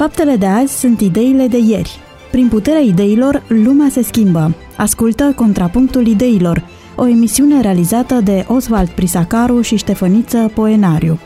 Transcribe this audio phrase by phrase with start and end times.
[0.00, 1.98] Faptele de azi sunt ideile de ieri.
[2.30, 4.54] Prin puterea ideilor, lumea se schimbă.
[4.76, 6.64] Ascultă Contrapunctul Ideilor,
[6.96, 11.18] o emisiune realizată de Oswald Prisacaru și Ștefăniță Poenariu.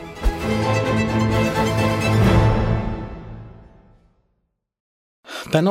[5.51, 5.65] Pe 94,6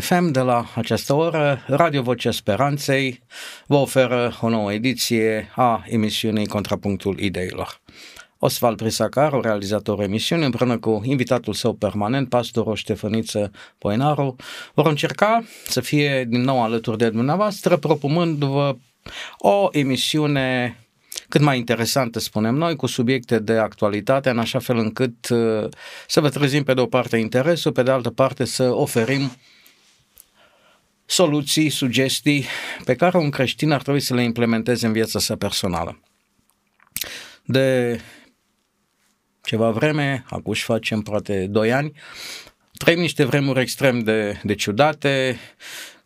[0.00, 3.22] FM de la această oră, Radio Vocea Speranței
[3.66, 7.80] vă oferă o nouă ediție a emisiunii Contrapunctul Ideilor.
[8.38, 14.36] Osval Prisacaru, realizator emisiunii, împreună cu invitatul său permanent, pastorul Ștefăniță Poenaru,
[14.74, 18.76] vor încerca să fie din nou alături de dumneavoastră, propunându-vă
[19.38, 20.76] o emisiune
[21.28, 25.68] cât mai interesantă, spunem noi, cu subiecte de actualitate, în așa fel încât uh,
[26.06, 29.30] să vă trezim pe de o parte interesul, pe de altă parte să oferim
[31.04, 32.44] soluții, sugestii
[32.84, 36.00] pe care un creștin ar trebui să le implementeze în viața sa personală.
[37.44, 38.00] De
[39.48, 41.92] ceva vreme, acum și facem poate 2 ani,
[42.76, 45.38] trăim niște vremuri extrem de, de ciudate,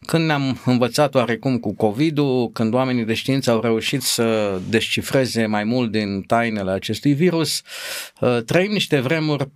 [0.06, 5.64] când ne-am învățat oarecum cu COVID-ul, când oamenii de știință au reușit să descifreze mai
[5.64, 7.62] mult din tainele acestui virus,
[8.20, 9.48] uh, trăim niște vremuri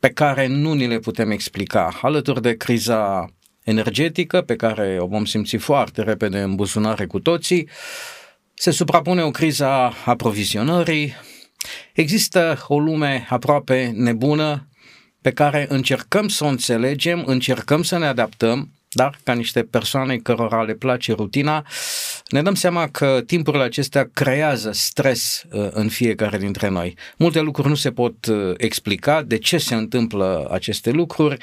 [0.00, 1.98] pe care nu ni le putem explica.
[2.02, 7.68] Alături de criza energetică, pe care o vom simți foarte repede în buzunare cu toții,
[8.54, 11.14] se suprapune o criză a aprovizionării,
[11.92, 14.68] există o lume aproape nebună
[15.20, 20.62] pe care încercăm să o înțelegem, încercăm să ne adaptăm, dar ca niște persoane cărora
[20.62, 21.66] le place rutina,
[22.28, 26.96] ne dăm seama că timpurile acestea creează stres uh, în fiecare dintre noi.
[27.18, 31.36] Multe lucruri nu se pot uh, explica de ce se întâmplă aceste lucruri.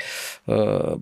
[0.46, 0.94] Uh,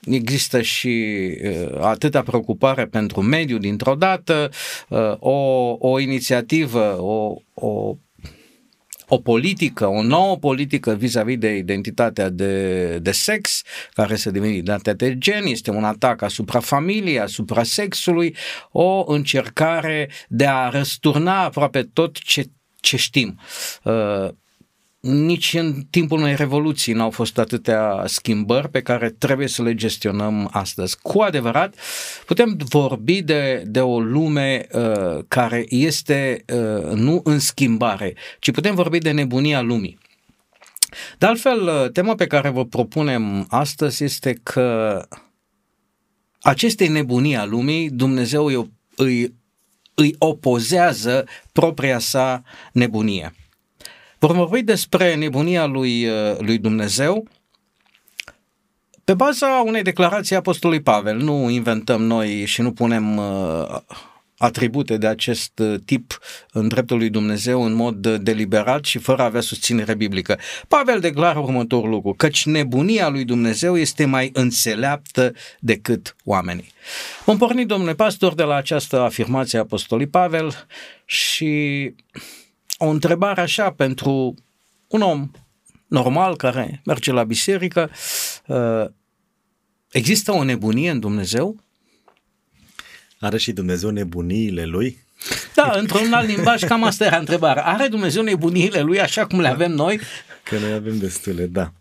[0.00, 1.14] există și
[1.44, 4.50] uh, atâta preocupare pentru mediul dintr-o dată,
[4.88, 7.96] uh, o, o inițiativă, o, o
[9.14, 13.62] o politică, o nouă politică vis-a-vis de identitatea de, de sex,
[13.92, 18.36] care se devine identitatea de gen, este un atac asupra familiei, asupra sexului,
[18.70, 22.44] o încercare de a răsturna aproape tot ce,
[22.80, 23.40] ce știm.
[25.02, 29.74] Uh, nici în timpul unei revoluții n-au fost atâtea schimbări pe care trebuie să le
[29.74, 30.98] gestionăm astăzi.
[31.02, 31.74] Cu adevărat,
[32.26, 38.74] putem vorbi de, de o lume uh, care este uh, nu în schimbare, ci putem
[38.74, 39.98] vorbi de nebunia lumii.
[41.18, 45.00] De altfel, uh, tema pe care vă propunem astăzi este că
[46.40, 49.34] acestei nebunii a lumii Dumnezeu îi, îi,
[49.94, 52.42] îi opozează propria sa
[52.72, 53.32] nebunie.
[54.26, 57.28] Vom vorbi despre nebunia lui, uh, lui Dumnezeu
[59.04, 61.16] pe baza unei declarații a Apostolului Pavel.
[61.16, 63.80] Nu inventăm noi și nu punem uh,
[64.36, 66.18] atribute de acest uh, tip
[66.52, 70.38] în dreptul lui Dumnezeu în mod deliberat și fără a avea susținere biblică.
[70.68, 76.72] Pavel declară următorul lucru, căci nebunia lui Dumnezeu este mai înțeleaptă decât oamenii.
[77.24, 80.66] Vom porni, domnule pastor, de la această afirmație a Apostolului Pavel
[81.04, 81.94] și
[82.78, 84.34] o întrebare așa pentru
[84.88, 85.30] un om
[85.86, 87.90] normal care merge la biserică.
[88.46, 88.84] Uh,
[89.90, 91.60] există o nebunie în Dumnezeu?
[93.20, 95.04] Are și Dumnezeu nebuniile lui?
[95.54, 97.64] Da, într-un alt limbaj, cam asta era întrebarea.
[97.64, 99.52] Are Dumnezeu nebuniile lui așa cum le da.
[99.52, 100.00] avem noi?
[100.44, 101.72] Că noi avem destule, da.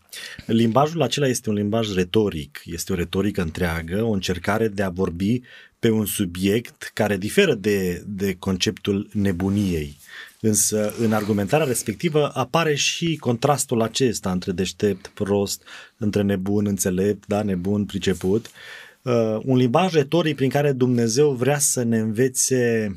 [0.46, 5.42] Limbajul acela este un limbaj retoric, este o retorică întreagă, o încercare de a vorbi
[5.80, 9.98] pe un subiect care diferă de, de conceptul nebuniei.
[10.42, 15.64] Însă în argumentarea respectivă apare și contrastul acesta între deștept, prost,
[15.98, 18.52] între nebun, înțelept, da, nebun, priceput.
[19.02, 22.96] Uh, un limbaj retoric prin care Dumnezeu vrea să ne învețe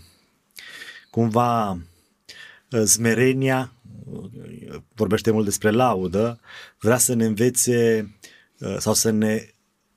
[1.11, 3.73] cumva uh, smerenia,
[4.13, 6.41] uh, vorbește mult despre laudă,
[6.81, 8.11] vrea să ne învețe
[8.59, 9.49] uh, sau să ne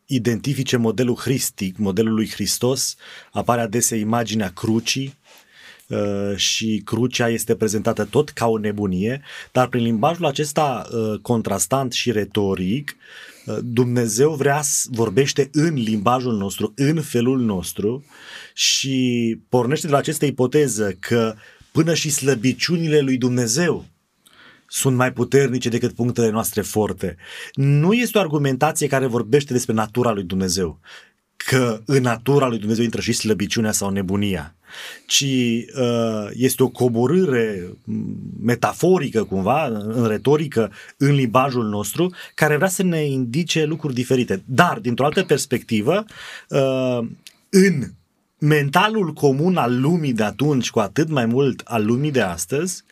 [0.06, 2.96] identifice modelul hristic, modelul lui Hristos,
[3.32, 5.27] apare adesea imaginea crucii, Uh,
[6.36, 12.12] și crucea este prezentată tot ca o nebunie, dar prin limbajul acesta uh, contrastant și
[12.12, 12.96] retoric,
[13.46, 14.62] uh, Dumnezeu vrea,
[14.92, 18.06] vorbește în limbajul nostru, în felul nostru
[18.54, 21.36] și pornește de la această ipoteză că
[21.72, 23.86] până și slăbiciunile lui Dumnezeu
[24.68, 27.16] sunt mai puternice decât punctele noastre forte.
[27.54, 30.80] Nu este o argumentație care vorbește despre natura lui Dumnezeu,
[31.38, 34.58] că în natura lui Dumnezeu intră și slăbiciunea sau nebunia
[35.06, 35.26] ci
[35.80, 37.70] uh, este o coborâre
[38.42, 44.44] metaforică cumva, în retorică, în limbajul nostru, care vrea să ne indice lucruri diferite.
[44.46, 46.06] Dar, dintr-o altă perspectivă,
[46.50, 47.08] uh,
[47.50, 47.84] în
[48.40, 52.84] mentalul comun al lumii de atunci, cu atât mai mult al lumii de astăzi,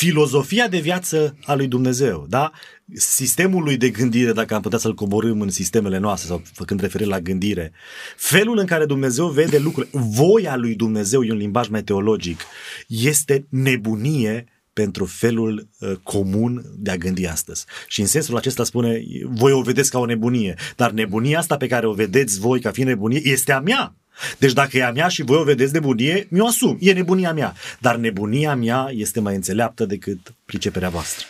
[0.00, 2.50] filozofia de viață a lui Dumnezeu, da?
[2.94, 7.10] Sistemul lui de gândire, dacă am putea să-l coborâm în sistemele noastre sau făcând referire
[7.10, 7.72] la gândire,
[8.16, 12.40] felul în care Dumnezeu vede lucrurile, voia lui Dumnezeu e un limbaj mai teologic,
[12.86, 17.64] este nebunie pentru felul uh, comun de a gândi astăzi.
[17.86, 21.66] Și în sensul acesta spune, voi o vedeți ca o nebunie, dar nebunia asta pe
[21.66, 23.99] care o vedeți voi ca fiind nebunie este a mea.
[24.38, 26.76] Deci dacă e a mea și voi o vedeți nebunie, mi-o asum.
[26.80, 27.54] E nebunia mea.
[27.78, 31.26] Dar nebunia mea este mai înțeleaptă decât priceperea voastră.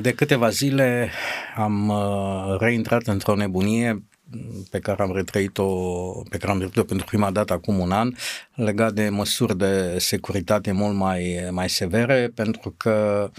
[0.00, 1.10] De câteva zile
[1.56, 4.02] am uh, reintrat într-o nebunie
[4.70, 5.66] pe care am retrăit-o,
[6.28, 8.14] pe care am retrăit-o pentru prima dată acum un an,
[8.54, 13.30] legat de măsuri de securitate mult mai, mai severe, pentru că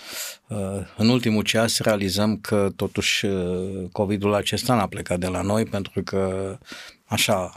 [0.48, 5.65] uh, în ultimul ceas realizăm că totuși uh, COVID-ul acesta n-a plecat de la noi,
[5.65, 6.57] pentru că
[7.06, 7.54] așa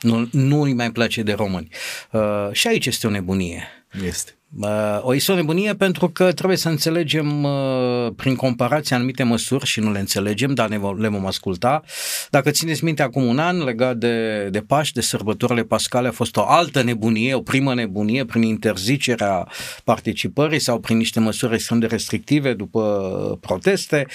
[0.00, 1.68] nu, nu îi mai place de români.
[2.12, 3.66] Uh, și aici este o nebunie.
[4.04, 4.35] Este.
[5.00, 7.46] O este o nebunie pentru că trebuie să înțelegem
[8.16, 11.82] prin comparație anumite măsuri și nu le înțelegem, dar ne le vom asculta.
[12.30, 16.36] Dacă țineți minte, acum un an, legat de, de Paști, de sărbătorile pascale, a fost
[16.36, 19.48] o altă nebunie, o primă nebunie prin interzicerea
[19.84, 24.06] participării sau prin niște măsuri extrem de restrictive după proteste.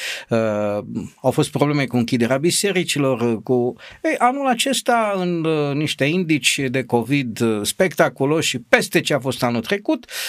[1.21, 3.75] Au fost probleme cu închiderea bisericilor, cu...
[4.03, 5.41] Ei, anul acesta, în
[5.73, 10.20] niște indici de COVID spectaculoși și peste ce a fost anul trecut, Uh,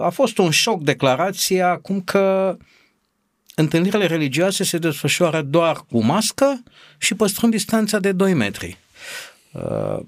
[0.00, 2.56] a fost un șoc declarația cum că
[3.54, 6.62] întâlnirile religioase se desfășoară doar cu mască
[6.98, 8.78] și păstrând distanța de 2 metri.
[9.52, 9.98] Uh,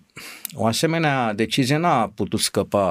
[0.52, 2.86] o asemenea decizie n-a putut scăpa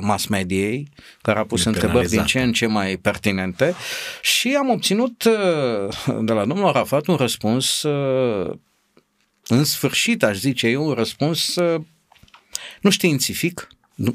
[0.00, 0.88] mass mediei,
[1.22, 3.74] care a pus întrebări din ce în ce mai pertinente.
[4.22, 7.82] Și am obținut uh, de la domnul Arafat un răspuns
[9.46, 11.54] în sfârșit, aș zice eu, un răspuns
[12.80, 13.68] nu științific,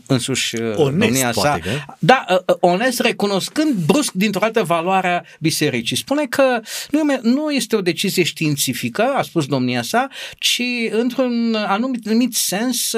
[0.06, 1.42] însuși uh, onest, domnia sa.
[1.42, 1.94] Poate, că?
[2.00, 5.96] Da, uh, uh, onest, recunoscând brusc dintr-o dată valoarea bisericii.
[5.96, 10.08] Spune că nu, nu este o decizie științifică, a spus domnia sa,
[10.38, 10.62] ci
[10.92, 12.96] într-un anumit, anumit sens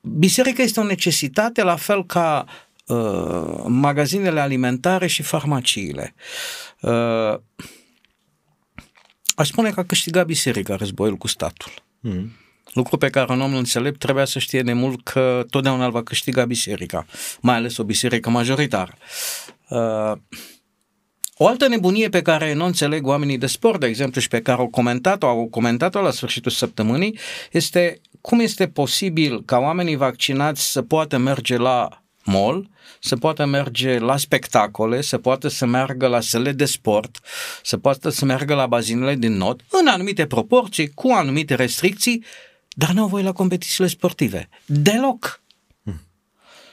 [0.00, 2.46] biserica este o necesitate la fel ca
[2.86, 6.14] uh, magazinele alimentare și farmaciile.
[6.80, 7.38] Uh,
[9.34, 11.72] aș spune că a câștigat biserica războiul cu statul.
[12.00, 12.32] Mm.
[12.76, 16.02] Lucru pe care un om înțelept trebuia să știe de mult că totdeauna îl va
[16.02, 17.06] câștiga biserica,
[17.40, 18.94] mai ales o biserică majoritară.
[19.68, 20.12] Uh,
[21.36, 24.58] o altă nebunie pe care nu înțeleg oamenii de sport, de exemplu, și pe care
[24.58, 27.18] au comentat-o, au comentat-o la sfârșitul săptămânii,
[27.52, 32.70] este cum este posibil ca oamenii vaccinați să poată merge la mall,
[33.00, 37.18] să poată merge la spectacole, să poată să meargă la săle de sport,
[37.62, 42.24] să poată să meargă la bazinele din not, în anumite proporții, cu anumite restricții,
[42.78, 44.48] dar nu au voie la competițiile sportive.
[44.66, 45.42] Deloc.
[45.82, 46.00] Hmm.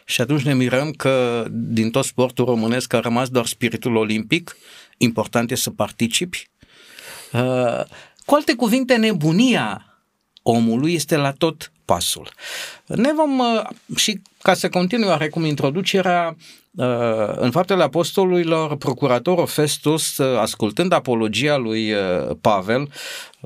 [0.05, 4.57] Și atunci ne mirăm că din tot sportul românesc a rămas doar spiritul olimpic,
[4.97, 6.49] important e să participi.
[7.31, 7.83] Uh,
[8.25, 9.92] cu alte cuvinte, nebunia
[10.43, 12.29] omului este la tot pasul.
[12.85, 13.61] Ne vom, uh,
[13.95, 16.35] și ca să continui oarecum introducerea,
[16.71, 21.93] uh, în faptele apostolurilor, procuratorul Festus, uh, ascultând apologia lui
[22.41, 22.89] Pavel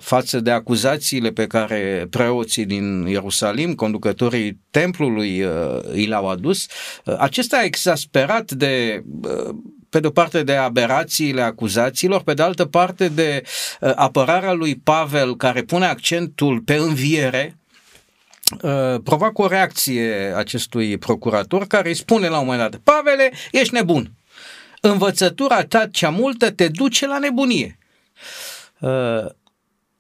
[0.02, 5.46] față de acuzațiile pe care preoții din Ierusalim, conducătorii templului,
[5.94, 6.66] i le-au adus,
[7.18, 9.04] acesta exasperat de
[9.90, 13.44] pe de o parte de aberațiile acuzațiilor, pe de altă parte de
[13.96, 17.58] apărarea lui Pavel care pune accentul pe înviere,
[18.52, 23.74] Uh, provoacă o reacție acestui procurator care îi spune la un moment dat, Pavele, ești
[23.74, 24.12] nebun.
[24.82, 27.78] Învățătura ta cea multă te duce la nebunie.
[28.80, 29.26] Uh,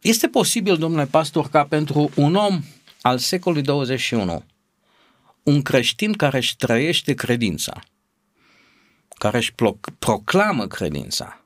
[0.01, 2.61] este posibil, domnule pastor, ca pentru un om
[3.01, 4.43] al secolului 21,
[5.43, 7.81] un creștin care își trăiește credința,
[9.17, 9.53] care își
[9.99, 11.43] proclamă credința,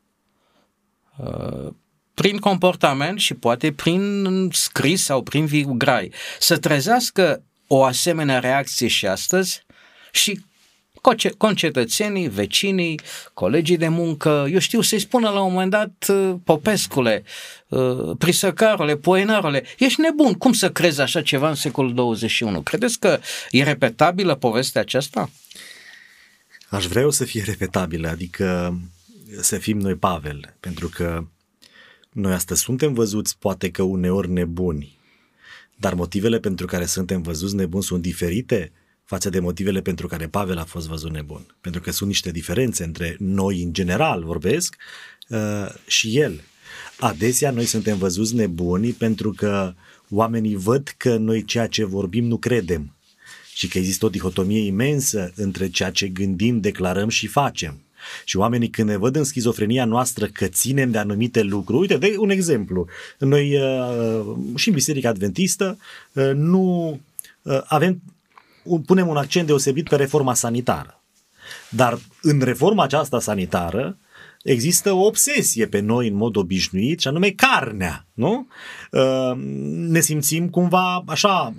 [1.17, 1.73] uh,
[2.13, 9.07] prin comportament și poate prin scris sau prin vigrai, să trezească o asemenea reacție și
[9.07, 9.65] astăzi
[10.11, 10.39] și
[11.37, 12.99] concetățenii, vecinii,
[13.33, 17.23] colegii de muncă, eu știu să-i spună la un moment dat, uh, Popescule,
[17.67, 22.61] uh, Prisăcarule, Poenarule, ești nebun, cum să crezi așa ceva în secolul 21?
[22.61, 25.29] Credeți că e repetabilă povestea aceasta?
[26.71, 28.79] Aș vrea să fie repetabilă, adică
[29.41, 31.27] să fim noi Pavel, pentru că
[32.11, 34.99] noi astăzi suntem văzuți poate că uneori nebuni,
[35.75, 38.71] dar motivele pentru care suntem văzuți nebuni sunt diferite
[39.03, 41.55] față de motivele pentru care Pavel a fost văzut nebun.
[41.61, 44.75] Pentru că sunt niște diferențe între noi în general, vorbesc,
[45.27, 46.41] uh, și el.
[46.99, 49.73] Adesea noi suntem văzuți nebuni pentru că
[50.09, 52.95] oamenii văd că noi ceea ce vorbim nu credem
[53.61, 57.81] și că există o dihotomie imensă între ceea ce gândim, declarăm și facem.
[58.25, 62.15] Și oamenii când ne văd în schizofrenia noastră că ținem de anumite lucruri, uite, de
[62.17, 62.87] un exemplu,
[63.17, 65.77] noi uh, și în Biserica Adventistă
[66.13, 66.99] uh, nu
[67.41, 68.01] uh, avem,
[68.85, 71.01] punem un accent deosebit pe reforma sanitară.
[71.69, 73.97] Dar în reforma aceasta sanitară
[74.43, 78.47] există o obsesie pe noi în mod obișnuit și anume carnea, nu?
[79.69, 81.53] Ne simțim cumva așa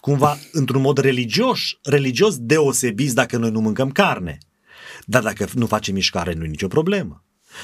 [0.00, 4.38] cumva într-un mod religios, religios deosebiți dacă noi nu mâncăm carne.
[5.04, 7.22] Dar dacă nu facem mișcare, nu e nicio problemă.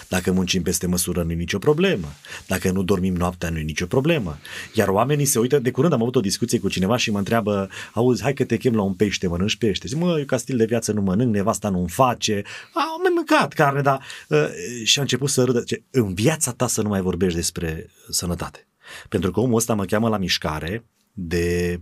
[0.09, 2.09] Dacă muncim peste măsură, nu e nicio problemă.
[2.47, 4.39] Dacă nu dormim noaptea, nu e nicio problemă.
[4.75, 7.69] Iar oamenii se uită, de curând am avut o discuție cu cineva și mă întreabă,
[7.93, 9.89] auzi, hai că te chem la un pește, mănânci pește.
[9.89, 12.43] Zic, mă, eu ca stil de viață nu mănânc, nevasta nu-mi face.
[12.75, 14.03] Am mai mâncat carne, dar...
[14.29, 14.49] Uh,
[14.85, 15.61] și a început să râdă.
[15.61, 18.67] Ce, în viața ta să nu mai vorbești despre sănătate.
[19.09, 21.81] Pentru că omul ăsta mă cheamă la mișcare de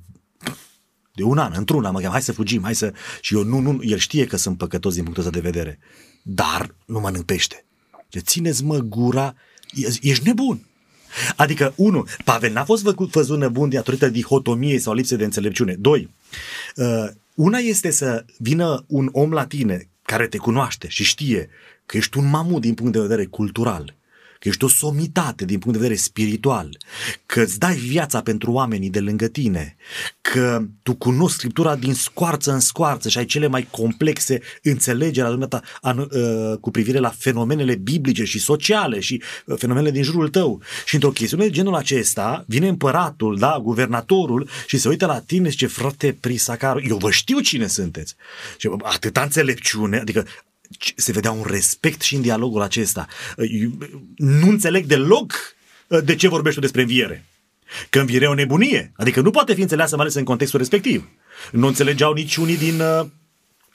[1.14, 2.92] de un an, într-un an, mă cheamă, hai să fugim, hai să...
[3.20, 5.78] Și eu nu, nu, el știe că sunt păcătos din punctul ăsta de vedere.
[6.22, 7.64] Dar nu mănânc pește.
[8.08, 9.34] Ce țineți mă gura,
[10.00, 10.66] ești nebun.
[11.36, 15.74] Adică, unu, Pavel n-a fost văzut nebun datorită dihotomiei sau lipsei de înțelepciune.
[15.74, 16.10] Doi,
[16.76, 21.48] uh, una este să vină un om la tine care te cunoaște și știe
[21.86, 23.96] că ești un mamut din punct de vedere cultural,
[24.42, 26.78] că ești o somitate din punct de vedere spiritual,
[27.26, 29.76] că îți dai viața pentru oamenii de lângă tine,
[30.20, 35.62] că tu cunoști Scriptura din scoarță în scoarță și ai cele mai complexe înțelegeri dumneata
[35.82, 40.62] uh, cu privire la fenomenele biblice și sociale și uh, fenomenele din jurul tău.
[40.86, 45.44] Și într-o chestiune de genul acesta vine împăratul, da, guvernatorul și se uită la tine
[45.44, 48.14] și zice, frate Prisacaru, eu vă știu cine sunteți.
[48.56, 50.26] Și atâta înțelepciune, adică
[50.96, 53.06] se vedea un respect și în dialogul acesta.
[54.16, 55.32] Nu înțeleg deloc
[55.86, 57.24] uh, de ce vorbești tu despre înviere.
[57.90, 58.92] Că învierea e o nebunie.
[58.96, 61.08] Adică nu poate fi înțeleasă mai ales în contextul respectiv.
[61.52, 63.06] Nu înțelegeau nici unii din, uh,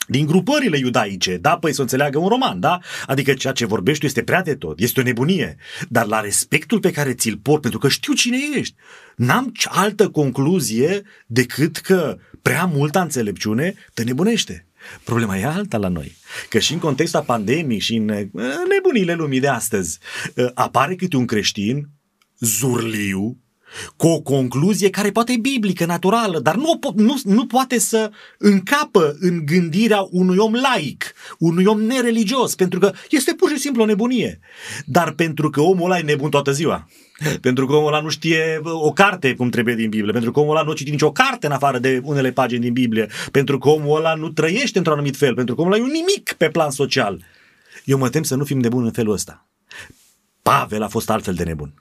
[0.07, 1.37] din grupările iudaice.
[1.37, 2.79] Da, păi să înțeleagă un roman, da?
[3.05, 5.57] Adică ceea ce vorbești tu este prea de tot, este o nebunie.
[5.89, 8.75] Dar la respectul pe care ți-l port, pentru că știu cine ești,
[9.15, 14.66] n-am altă concluzie decât că prea multă înțelepciune te nebunește.
[15.03, 16.15] Problema e alta la noi.
[16.49, 18.05] Că și în contextul pandemiei și în
[18.69, 19.99] nebunile lumii de astăzi
[20.37, 21.89] ă, apare câte un creștin
[22.39, 23.37] zurliu,
[23.95, 29.17] cu o concluzie care poate e biblică, naturală, dar nu, nu, nu poate să încapă
[29.19, 33.85] în gândirea unui om laic, unui om nereligios, pentru că este pur și simplu o
[33.85, 34.39] nebunie.
[34.85, 36.87] Dar pentru că omul ăla e nebun toată ziua,
[37.41, 40.55] pentru că omul ăla nu știe o carte cum trebuie din Biblie, pentru că omul
[40.55, 43.97] ăla nu citi nicio carte în afară de unele pagini din Biblie, pentru că omul
[43.97, 46.71] ăla nu trăiește într-un anumit fel, pentru că omul ăla e un nimic pe plan
[46.71, 47.23] social.
[47.83, 49.47] Eu mă tem să nu fim nebuni în felul ăsta.
[50.41, 51.73] Pavel a fost altfel de nebun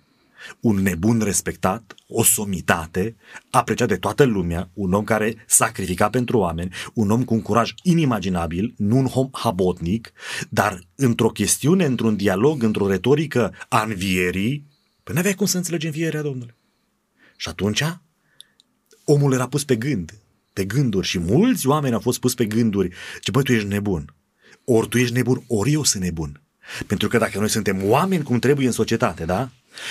[0.61, 3.17] un nebun respectat, o somitate,
[3.51, 7.73] apreciat de toată lumea, un om care sacrifica pentru oameni, un om cu un curaj
[7.83, 10.13] inimaginabil, nu un om habotnic,
[10.49, 14.65] dar într-o chestiune, într-un dialog, într-o retorică a învierii,
[15.07, 16.55] păi nu avea cum să înțelegi învierea, domnule.
[17.37, 17.83] Și atunci,
[19.05, 20.15] omul era pus pe gând,
[20.53, 22.95] pe gânduri și mulți oameni au fost pus pe gânduri.
[23.21, 24.15] Ce băi, tu ești nebun.
[24.65, 26.41] Ori tu ești nebun, ori eu sunt nebun.
[26.87, 29.51] Pentru că dacă noi suntem oameni cum trebuie în societate, da?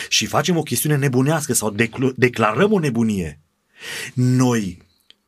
[0.09, 1.75] și facem o chestiune nebunească sau
[2.15, 3.39] declarăm o nebunie,
[4.13, 4.81] noi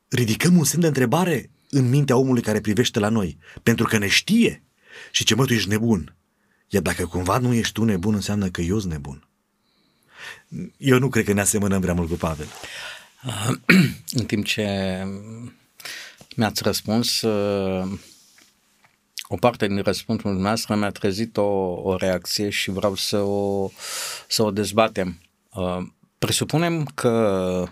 [0.07, 4.07] ridicăm un semn de întrebare în mintea omului care privește la noi, pentru că ne
[4.07, 4.63] știe
[5.11, 6.15] și ce mă, tu ești nebun.
[6.67, 9.26] Iar dacă cumva nu ești tu nebun, înseamnă că eu sunt nebun.
[10.77, 12.47] Eu nu cred că ne asemănăm prea mult cu Pavel.
[14.11, 14.67] În timp ce
[16.35, 17.21] mi-ați răspuns,
[19.27, 21.41] o parte din răspunsul dumneavoastră mi-a trezit o,
[21.81, 23.69] o reacție și vreau să o,
[24.27, 25.21] să o dezbatem.
[25.53, 25.77] Uh,
[26.17, 27.67] presupunem că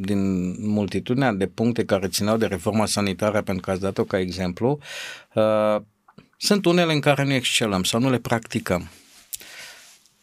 [0.00, 4.78] din multitudinea de puncte care țineau de reforma sanitară, pentru că ați dat-o ca exemplu,
[5.34, 5.76] uh,
[6.36, 8.90] sunt unele în care nu excelăm sau nu le practicăm.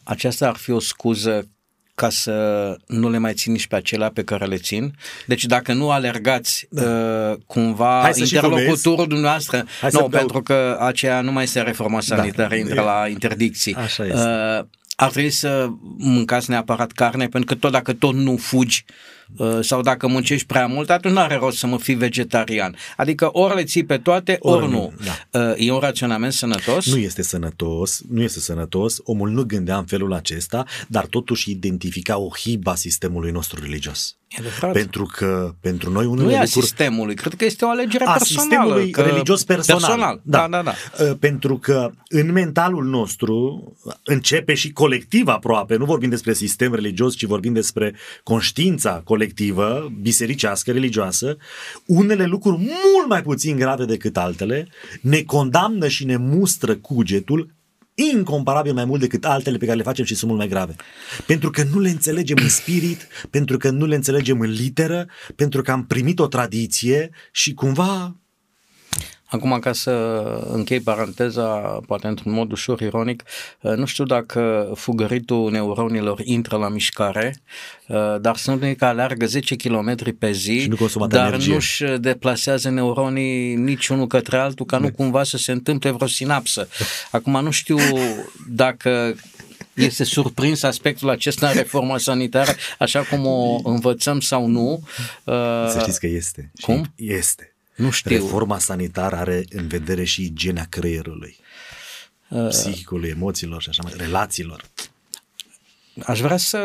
[0.02, 1.48] Aceasta ar fi o scuză
[1.96, 4.94] ca să nu le mai țin nici pe acelea pe care le țin.
[5.26, 6.82] Deci dacă nu alergați da.
[6.82, 12.56] uh, cumva interlocutorul dumneavoastră, Hai nu, pentru că aceea nu mai este reforma sanitară, da.
[12.56, 13.74] intră la interdicții.
[13.74, 14.18] Așa este.
[14.58, 14.64] Uh,
[14.96, 18.84] ar trebui să mâncați neapărat carne, pentru că tot dacă tot nu fugi
[19.36, 22.76] uh, sau dacă muncești prea mult, atunci nu are rost să mă fii vegetarian.
[22.96, 24.92] Adică ori le ții pe toate, ori, ori nu.
[25.04, 25.40] Da.
[25.40, 26.86] Uh, e un raționament sănătos?
[26.86, 28.98] Nu este sănătos, nu este sănătos.
[29.04, 34.16] Omul nu gândea în felul acesta, dar totuși identifica o hiba sistemului nostru religios.
[34.72, 36.54] Pentru că pentru noi unele nu lucruri...
[36.54, 38.48] Nu sistemului, cred că este o alegere a personală.
[38.48, 39.00] sistemului că...
[39.00, 39.80] religios personal.
[39.80, 40.20] personal.
[40.22, 40.38] Da.
[40.38, 41.04] da, da, da.
[41.04, 43.64] Uh, pentru că în mentalul nostru
[44.04, 50.72] începe și colectiv aproape, nu vorbim despre sistem religios, ci vorbim despre conștiința colectivă, bisericească,
[50.72, 51.36] religioasă,
[51.86, 54.68] unele lucruri mult mai puțin grave decât altele,
[55.00, 57.54] ne condamnă și ne mustră cugetul
[57.96, 60.76] incomparabil mai mult decât altele pe care le facem și sunt mult mai grave.
[61.26, 65.62] Pentru că nu le înțelegem în spirit, pentru că nu le înțelegem în literă, pentru
[65.62, 68.16] că am primit o tradiție și cumva
[69.28, 69.90] Acum, ca să
[70.52, 71.46] închei paranteza,
[71.86, 73.22] poate într-un mod ușor ironic,
[73.60, 77.36] uh, nu știu dacă fugăritul neuronilor intră la mișcare,
[77.86, 81.52] uh, dar sunt unii care alergă 10 km pe zi, nu dar energie.
[81.52, 86.68] nu-și deplasează neuronii niciunul către altul, ca nu cumva să se întâmple vreo sinapsă.
[87.10, 87.78] Acum, nu știu
[88.48, 89.14] dacă
[89.74, 94.82] este surprins aspectul acesta în reforma sanitară, așa cum o învățăm sau nu.
[95.24, 96.50] Să știți că este.
[96.60, 96.92] Cum?
[96.96, 97.55] Și este.
[97.76, 98.16] Nu știu.
[98.16, 101.36] Reforma sanitară are în vedere și igiena creierului,
[102.28, 104.64] uh, psihicului, emoțiilor și așa mai relațiilor.
[106.04, 106.58] Aș vrea să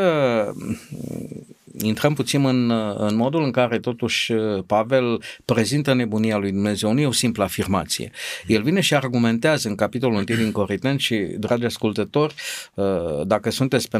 [1.80, 4.34] intrăm puțin în, în modul în care totuși
[4.66, 6.94] Pavel prezintă nebunia lui Dumnezeu.
[6.94, 8.12] Nu e o simplă afirmație.
[8.48, 12.34] El vine și argumentează în capitolul 1 din Corinteni și, dragi ascultători,
[13.26, 13.98] dacă sunteți pe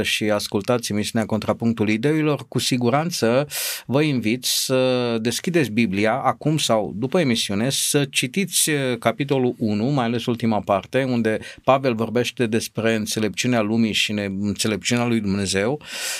[0.00, 3.46] 94,6 și ascultați emisiunea Contrapunctul Ideilor, cu siguranță
[3.86, 10.26] vă invit să deschideți Biblia acum sau după emisiune, să citiți capitolul 1, mai ales
[10.26, 16.17] ultima parte, unde Pavel vorbește despre înțelepciunea lumii și înțelepciunea lui Dumnezeu Uh,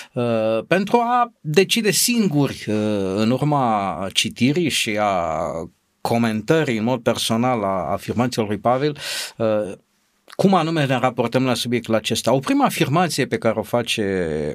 [0.67, 2.75] pentru a decide singuri uh,
[3.17, 5.40] în urma citirii și a
[6.00, 8.97] comentării în mod personal a afirmațiilor lui Pavel
[9.37, 9.73] uh,
[10.37, 12.33] cum anume ne raportăm la subiectul acesta.
[12.33, 14.55] O prima afirmație pe care o face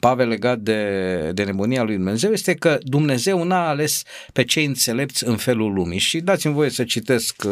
[0.00, 4.02] Pavel legat de, de nebunia lui Dumnezeu este că Dumnezeu n-a ales
[4.32, 5.98] pe cei înțelepți în felul lumii.
[5.98, 7.44] Și dați-mi voie să citesc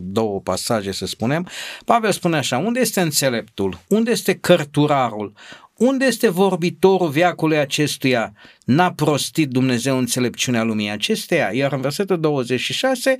[0.00, 1.48] două pasaje, să spunem.
[1.84, 3.78] Pavel spune așa, unde este înțeleptul?
[3.88, 5.32] Unde este cărturarul?
[5.78, 8.32] Unde este vorbitorul veacului acestuia?
[8.64, 11.50] N-a prostit Dumnezeu înțelepciunea lumii acesteia?
[11.52, 13.16] Iar în versetul 26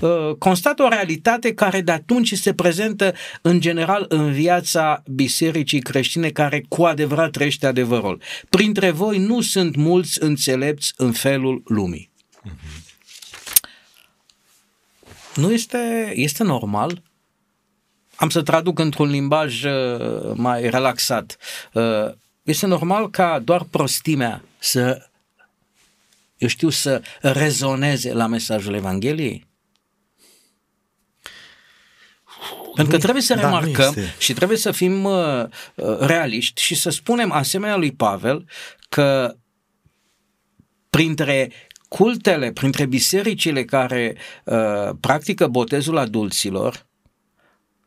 [0.00, 6.30] uh, constată o realitate care de atunci se prezentă în general în viața bisericii creștine
[6.30, 8.20] care cu adevărat trăiește adevărul.
[8.48, 12.10] Printre voi nu sunt mulți înțelepți în felul lumii.
[12.48, 12.84] Uh-huh.
[15.34, 17.02] Nu este, este normal
[18.16, 21.36] am să traduc într-un limbaj uh, mai relaxat.
[21.72, 25.06] Uh, este normal ca doar prostimea să,
[26.36, 29.46] eu știu, să rezoneze la mesajul Evangheliei?
[32.74, 35.44] Pentru că trebuie să da, remarcăm și trebuie să fim uh,
[36.00, 38.46] realiști și să spunem, asemenea lui Pavel,
[38.88, 39.36] că
[40.90, 41.52] printre
[41.88, 46.86] cultele, printre bisericile care uh, practică botezul adulților,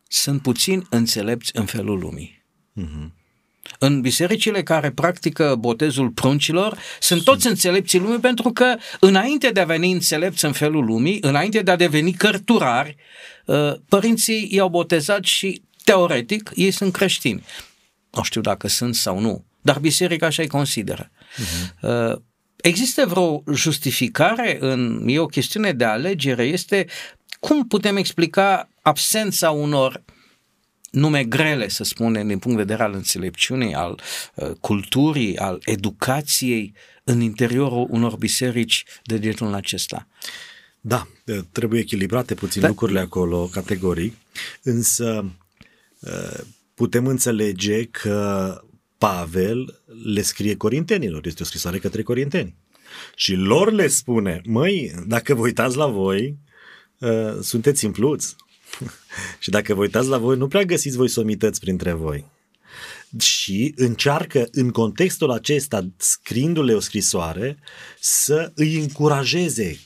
[0.07, 2.43] sunt puțin înțelepți în felul lumii.
[2.81, 3.15] Uh-huh.
[3.79, 9.65] În bisericile care practică botezul pruncilor, sunt toți înțelepții lumii pentru că înainte de a
[9.65, 12.95] veni înțelepți în felul lumii, înainte de a deveni cărturari,
[13.45, 17.43] uh, părinții i-au botezat și teoretic ei sunt creștini.
[18.11, 21.11] Nu știu dacă sunt sau nu, dar biserica așa îi consideră.
[21.11, 22.13] Uh-huh.
[22.55, 26.87] Există vreo justificare în, e o chestiune de alegere, este
[27.39, 30.03] cum putem explica absența unor
[30.91, 34.01] nume grele, să spunem, din punct de vedere al înțelepciunii, al
[34.35, 36.73] uh, culturii, al educației
[37.03, 40.07] în interiorul unor biserici de genul acesta?
[40.81, 41.07] Da,
[41.51, 42.67] trebuie echilibrate puțin da.
[42.67, 44.13] lucrurile acolo, categoric,
[44.63, 45.31] însă
[45.99, 46.39] uh,
[46.73, 48.61] putem înțelege că
[48.97, 52.55] Pavel le scrie corintenilor, este o scrisoare către corinteni.
[53.15, 56.37] Și lor le spune, măi, dacă vă uitați la voi,
[56.99, 58.35] uh, sunteți impluți.
[59.39, 62.25] și dacă vă uitați la voi, nu prea găsiți voi somități printre voi.
[63.19, 67.57] Și încearcă în contextul acesta, scriindu-le o scrisoare,
[67.99, 69.79] să îi încurajeze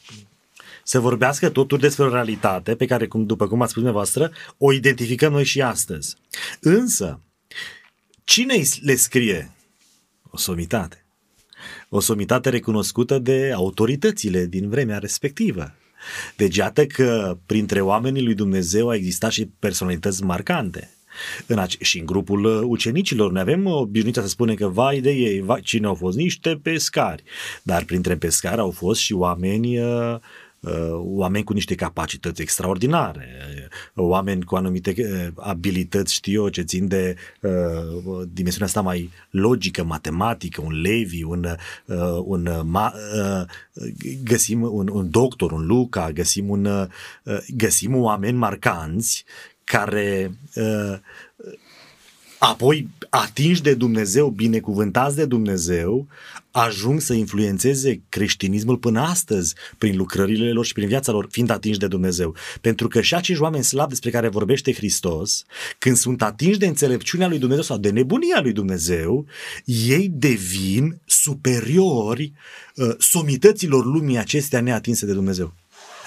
[0.83, 4.73] să vorbească totul despre o realitate pe care, cum, după cum ați spus dumneavoastră, o
[4.73, 6.15] identificăm noi și astăzi.
[6.59, 7.21] Însă,
[8.23, 9.51] cine le scrie?
[10.29, 11.05] O somitate.
[11.89, 15.75] O somitate recunoscută de autoritățile din vremea respectivă.
[16.35, 20.95] Deci iată că printre oamenii lui Dumnezeu a existat și personalități marcante.
[21.47, 25.11] În ace- și în grupul uh, ucenicilor ne avem obișnuită să spunem că vai de
[25.11, 27.23] ei, vai, cine au fost niște pescari,
[27.63, 30.19] dar printre pescari au fost și oameni uh, Uh,
[30.93, 33.27] oameni cu niște capacități extraordinare,
[33.93, 39.09] uh, oameni cu anumite uh, abilități, știu eu, ce țin de uh, dimensiunea asta mai
[39.29, 41.45] logică, matematică, un Levi, un,
[41.85, 43.91] uh, un ma, uh,
[44.23, 46.87] găsim un, un doctor, un Luca, găsim, un, uh,
[47.55, 49.25] găsim oameni marcanți
[49.63, 50.99] care uh,
[52.39, 56.07] apoi atinși de Dumnezeu, binecuvântați de Dumnezeu,
[56.51, 61.79] ajung să influențeze creștinismul până astăzi prin lucrările lor și prin viața lor, fiind atinși
[61.79, 62.35] de Dumnezeu.
[62.61, 65.43] Pentru că și acești oameni slabi despre care vorbește Hristos,
[65.77, 69.25] când sunt atinși de înțelepciunea lui Dumnezeu sau de nebunia lui Dumnezeu,
[69.65, 72.33] ei devin superiori
[72.75, 75.53] uh, somităților lumii acestea neatinse de Dumnezeu.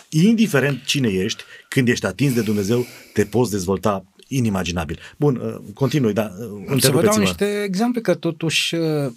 [0.09, 4.99] Indiferent cine ești, când ești atins de Dumnezeu, te poți dezvolta inimaginabil.
[5.17, 6.31] Bun, uh, continui, da,
[6.69, 9.13] uh, Să vă dau niște exemple că totuși uh,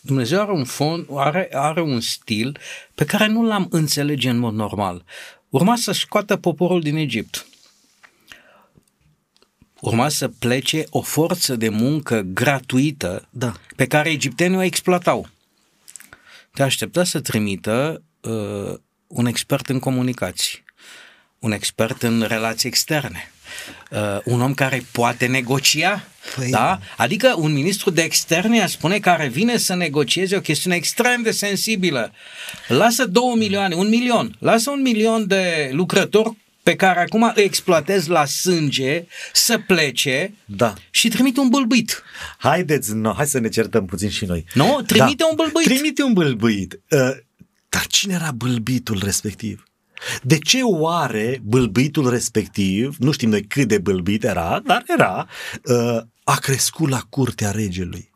[0.00, 2.58] Dumnezeu are un fond, are, are un stil
[2.94, 5.04] pe care nu l-am înțelege în mod normal.
[5.48, 7.46] Urma să scoată poporul din Egipt.
[9.80, 13.52] Urma să plece o forță de muncă gratuită da.
[13.76, 15.28] pe care egiptenii o exploatau.
[16.52, 18.74] Te aștepta să trimită uh,
[19.06, 20.64] un expert în comunicații,
[21.38, 23.32] un expert în relații externe,
[23.90, 26.04] uh, un om care poate negocia,
[26.36, 26.50] păi...
[26.50, 26.80] da?
[26.96, 31.30] Adică un ministru de externe aș spune care vine să negocieze o chestiune extrem de
[31.30, 32.12] sensibilă.
[32.68, 38.06] Lasă două milioane, un milion, lasă un milion de lucrători pe care acum îi exploatez
[38.06, 40.74] la sânge să plece da.
[40.90, 42.02] și trimite un bâlbuit.
[42.38, 44.44] Haideți, no, hai să ne certăm puțin și noi.
[44.54, 44.82] Nu?
[44.86, 45.26] Trimite da.
[45.26, 45.66] un bâlbuit.
[45.66, 46.80] Trimite un bâlbuit.
[46.90, 46.98] Uh,
[47.68, 49.69] dar cine era bâlbitul respectiv?
[50.22, 55.26] De ce oare bâlbitul respectiv, nu știm noi cât de bâlbit era, dar era,
[55.64, 58.10] uh, a crescut la curtea regelui?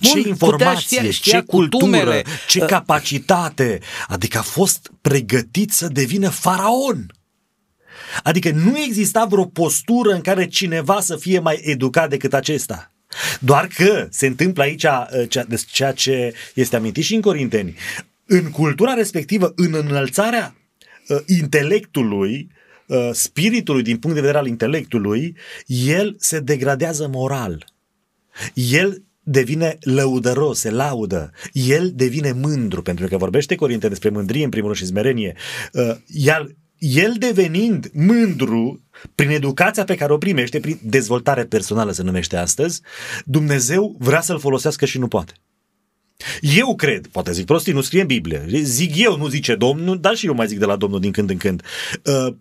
[0.00, 5.88] Ce Bun, informație, știa, știa ce cultură, ce uh, capacitate, adică a fost pregătit să
[5.88, 7.14] devină faraon.
[8.22, 12.92] Adică nu exista vreo postură în care cineva să fie mai educat decât acesta.
[13.40, 17.74] Doar că se întâmplă aici uh, ceea ce este amintit și în Corinteni.
[18.26, 20.63] În cultura respectivă, în înălțarea uh,
[21.26, 22.50] intelectului,
[22.86, 25.36] uh, spiritului din punct de vedere al intelectului,
[25.66, 27.72] el se degradează moral.
[28.54, 31.30] El devine lăudăros, se laudă.
[31.52, 35.34] El devine mândru, pentru că vorbește Corinteni despre mândrie în primul rând și smerenie.
[35.72, 38.82] Uh, iar el devenind mândru
[39.14, 42.80] prin educația pe care o primește, prin dezvoltare personală se numește astăzi,
[43.24, 45.32] Dumnezeu vrea să-l folosească și nu poate.
[46.40, 50.14] Eu cred, poate zic prostii, nu scrie în Biblie, zic eu, nu zice Domnul, dar
[50.14, 51.62] și eu mai zic de la Domnul din când în când.
[52.04, 52.34] Uh,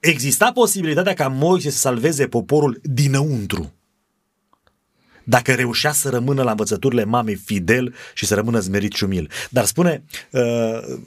[0.00, 3.72] exista posibilitatea ca Moise să salveze poporul dinăuntru
[5.24, 9.30] dacă reușea să rămână la învățăturile mamei fidel și să rămână zmerit și umil.
[9.50, 10.42] Dar spune uh,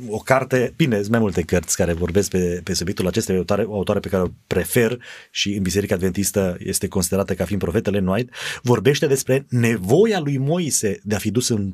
[0.10, 3.64] o carte, bine, sunt mai multe cărți care vorbesc pe, pe subiectul acesta, o autoare,
[3.64, 4.98] o autoare pe care o prefer
[5.32, 11.00] și în Biserica Adventistă este considerată ca fiind profetele White, vorbește despre nevoia lui Moise
[11.04, 11.74] de a fi dus în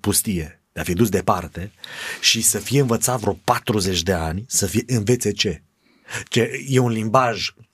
[0.00, 1.70] pustie, de a fi dus departe
[2.20, 5.62] și să fie învățat vreo 40 de ani, să fie învețe ce?
[6.28, 7.68] Ce e un limbaj Uh,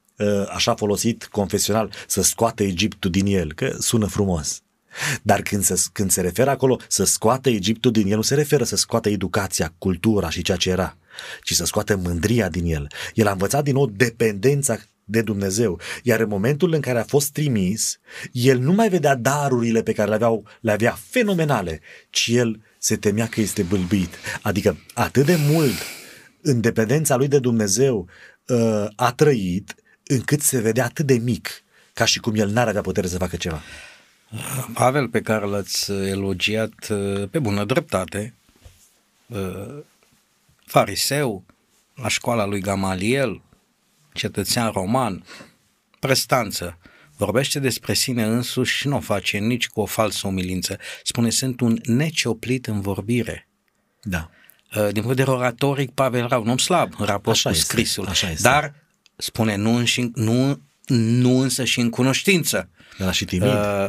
[0.48, 4.62] așa folosit confesional, să scoată Egiptul din el, că sună frumos.
[5.22, 8.64] Dar când se, când se referă acolo să scoată Egiptul din el, nu se referă
[8.64, 10.96] să scoată educația, cultura și ceea ce era,
[11.42, 12.86] ci să scoată mândria din el.
[13.14, 15.80] El a învățat din nou dependența de Dumnezeu.
[16.02, 17.98] Iar în momentul în care a fost trimis,
[18.32, 22.96] el nu mai vedea darurile pe care le, aveau, le avea fenomenale, ci el se
[22.96, 24.14] temea că este bâlbit.
[24.42, 25.74] Adică atât de mult
[26.42, 28.08] în dependența lui de Dumnezeu
[28.46, 29.74] uh, a trăit,
[30.08, 33.36] încât se vedea atât de mic, ca și cum el n-ar avea putere să facă
[33.36, 33.62] ceva.
[34.72, 38.34] Pavel, pe care l-ați elogiat uh, pe bună dreptate,
[39.26, 39.78] uh,
[40.66, 41.44] fariseu,
[41.94, 43.42] la școala lui Gamaliel,
[44.12, 45.24] cetățean roman,
[45.98, 46.78] prestanță,
[47.16, 50.78] vorbește despre sine însuși și nu o face nici cu o falsă umilință.
[51.02, 53.48] Spune, sunt un necioplit în vorbire.
[54.02, 54.30] Da.
[54.76, 57.56] Uh, din punct de vedere oratoric, Pavel era un om slab în raport așa cu
[57.56, 58.06] este, scrisul.
[58.06, 58.42] Așa este.
[58.42, 58.74] Dar
[59.18, 62.70] spune nu, în, nu, nu însă și în cunoștință.
[62.98, 63.52] Era și timid.
[63.52, 63.88] Uh,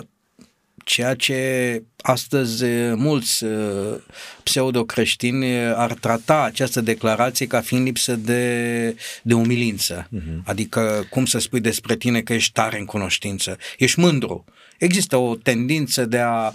[0.89, 3.95] ceea ce astăzi uh, mulți uh,
[4.43, 10.07] pseudo-creștini ar trata această declarație ca fiind lipsă de, de umilință.
[10.07, 10.43] Uh-huh.
[10.43, 14.45] Adică cum să spui despre tine că ești tare în cunoștință, ești mândru.
[14.79, 16.51] Există o tendință de a,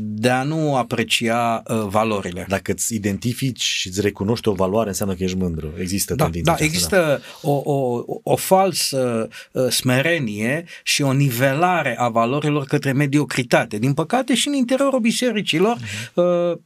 [0.00, 2.44] de a nu aprecia uh, valorile.
[2.48, 5.72] Dacă îți identifici și îți recunoști o valoare, înseamnă că ești mândru.
[5.78, 7.48] Există da, tendința Da, aceasta, există da.
[7.50, 13.55] O, o, o falsă uh, smerenie și o nivelare a valorilor către mediocritate.
[13.64, 16.14] Din păcate și în interiorul bisericilor, uh-huh.
[16.14, 16.58] uh,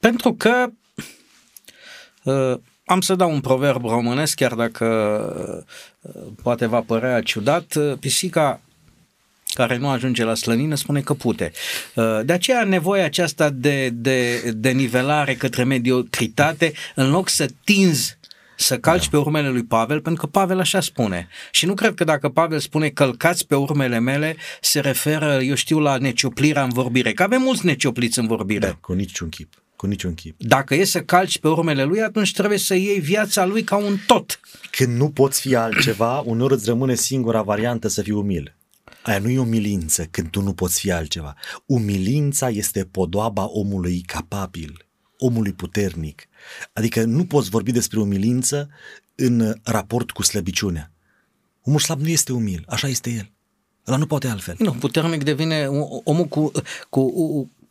[0.00, 0.66] pentru că
[2.22, 4.86] uh, am să dau un proverb românesc, chiar dacă
[6.00, 8.60] uh, poate va părea ciudat, uh, pisica
[9.54, 11.52] care nu ajunge la slănină spune că pute.
[11.94, 18.17] Uh, de aceea nevoia aceasta de, de, de nivelare către mediocritate, în loc să tinzi
[18.60, 19.08] să calci da.
[19.10, 21.28] pe urmele lui Pavel, pentru că Pavel așa spune.
[21.50, 25.78] Și nu cred că dacă Pavel spune călcați pe urmele mele, se referă, eu știu,
[25.78, 27.12] la necioplirea în vorbire.
[27.12, 28.66] Că avem mulți neciopliți în vorbire.
[28.66, 29.62] Da, cu niciun chip.
[29.76, 30.34] Cu niciun chip.
[30.38, 33.96] Dacă e să calci pe urmele lui, atunci trebuie să iei viața lui ca un
[34.06, 34.40] tot.
[34.70, 38.56] Când nu poți fi altceva, uneori îți rămâne singura variantă să fii umil.
[39.02, 41.34] Aia nu e umilință când tu nu poți fi altceva.
[41.66, 44.87] Umilința este podoaba omului capabil,
[45.18, 46.28] omului puternic.
[46.72, 48.68] Adică nu poți vorbi despre umilință
[49.14, 50.92] în raport cu slăbiciunea.
[51.62, 53.32] Omul slab nu este umil, așa este el.
[53.86, 54.56] Ăla nu poate altfel.
[54.58, 55.66] Nu, puternic devine
[56.04, 56.50] omul cu,
[56.88, 57.00] cu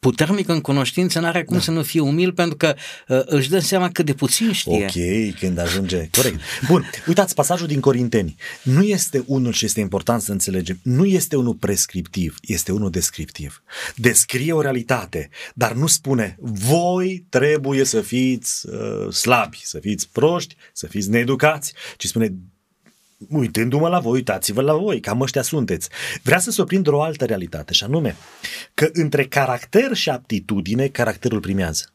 [0.07, 1.63] puternic în cunoștință, n-are cum da.
[1.63, 2.75] să nu fie umil pentru că
[3.07, 4.85] uh, își dă seama cât de puțin știe.
[4.85, 6.09] Ok, când ajunge.
[6.11, 6.39] Corect.
[6.67, 11.35] Bun, uitați, pasajul din Corinteni nu este unul și este important să înțelegem, nu este
[11.35, 13.63] unul prescriptiv, este unul descriptiv.
[13.95, 20.55] Descrie o realitate, dar nu spune voi trebuie să fiți uh, slabi, să fiți proști,
[20.73, 22.33] să fiți needucați, ci spune
[23.29, 25.89] uitându-mă la voi, uitați-vă la voi, cam ăștia sunteți.
[26.23, 28.15] Vrea să surprindă o altă realitate, și anume
[28.73, 31.91] că între caracter și aptitudine, caracterul primează.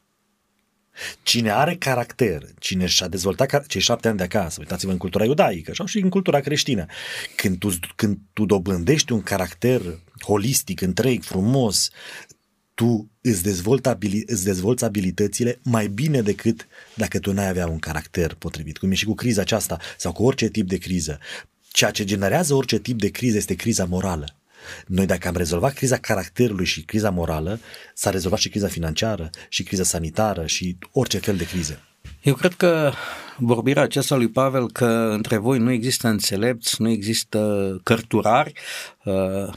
[1.23, 5.73] Cine are caracter, cine și-a dezvoltat cei șapte ani de acasă, uitați-vă în cultura iudaică
[5.73, 6.85] sau și în cultura creștină,
[7.35, 9.81] când tu, când tu dobândești un caracter
[10.21, 11.89] holistic, întreg, frumos,
[12.73, 17.79] tu îți dezvolți, abili- îți dezvolți abilitățile mai bine decât dacă tu n-ai avea un
[17.79, 18.77] caracter potrivit.
[18.77, 21.19] Cum e și cu criza aceasta sau cu orice tip de criză.
[21.71, 24.27] Ceea ce generează orice tip de criză este criza morală.
[24.87, 27.59] Noi dacă am rezolvat criza caracterului și criza morală,
[27.93, 31.79] s-a rezolvat și criza financiară, și criza sanitară, și orice fel de crize.
[32.21, 32.91] Eu cred că
[33.37, 38.53] vorbirea aceasta lui Pavel că între voi nu există înțelepți, nu există cărturari,
[39.03, 39.53] uh,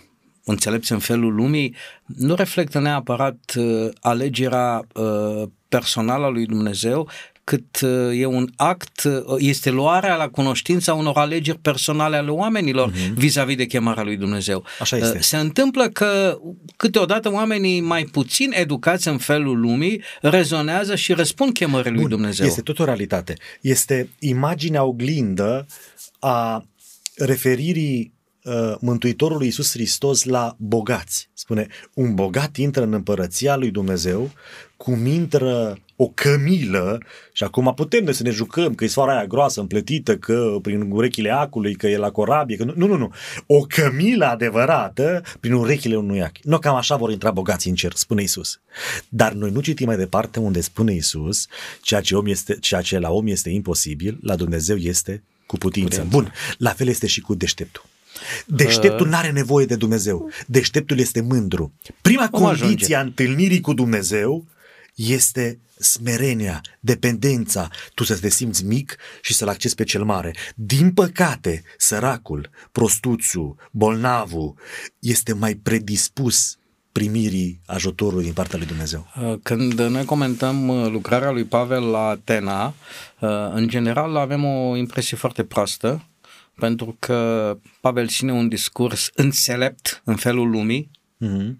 [0.46, 7.08] înțelepți în felul lumii, nu reflectă neapărat uh, alegerea uh, personală a lui Dumnezeu,
[7.44, 12.92] cât uh, e un act, uh, este luarea la cunoștința unor alegeri personale ale oamenilor
[12.92, 13.12] uh-huh.
[13.14, 14.64] vis-a-vis de chemarea lui Dumnezeu.
[14.80, 15.16] Așa este.
[15.16, 16.38] Uh, se întâmplă că
[16.76, 22.46] câteodată oamenii mai puțin educați în felul lumii rezonează și răspund chemării lui Dumnezeu.
[22.46, 23.34] Este tot o realitate.
[23.60, 25.66] Este imaginea oglindă
[26.18, 26.66] a
[27.16, 28.15] referirii uh,
[28.80, 31.28] Mântuitorului Iisus Hristos la bogați.
[31.34, 34.30] Spune, un bogat intră în împărăția lui Dumnezeu
[34.76, 37.00] cum intră o cămilă
[37.32, 40.90] și acum putem de să ne jucăm că e soara aia groasă împletită, că prin
[40.90, 43.12] urechile acului, că e la corabie, că nu, nu, nu, nu.
[43.46, 46.32] O cămilă adevărată prin urechile unui ac.
[46.42, 48.60] Nu cam așa vor intra bogații în cer, spune Isus.
[49.08, 51.46] Dar noi nu citim mai departe unde spune Isus,
[51.82, 56.00] ceea ce, om este, ceea ce la om este imposibil, la Dumnezeu este cu putință.
[56.00, 56.16] putință.
[56.16, 57.84] Bun, la fel este și cu deșteptul.
[58.46, 60.30] Deșteptul nu are nevoie de Dumnezeu.
[60.46, 61.72] Deșteptul este mândru.
[62.00, 64.46] Prima condiție a întâlnirii cu Dumnezeu
[64.94, 70.34] este smerenia, dependența, tu să te simți mic și să-l accesi pe cel mare.
[70.54, 74.54] Din păcate, săracul, prostuțul, bolnavul
[74.98, 76.58] este mai predispus
[76.92, 79.06] primirii ajutorului din partea lui Dumnezeu.
[79.22, 84.76] Uh, când noi comentăm uh, lucrarea lui Pavel la Atena, uh, în general avem o
[84.76, 86.04] impresie foarte proastă,
[86.60, 90.90] pentru că Pavel ține un discurs înțelept în felul lumii,
[91.24, 91.54] mm-hmm.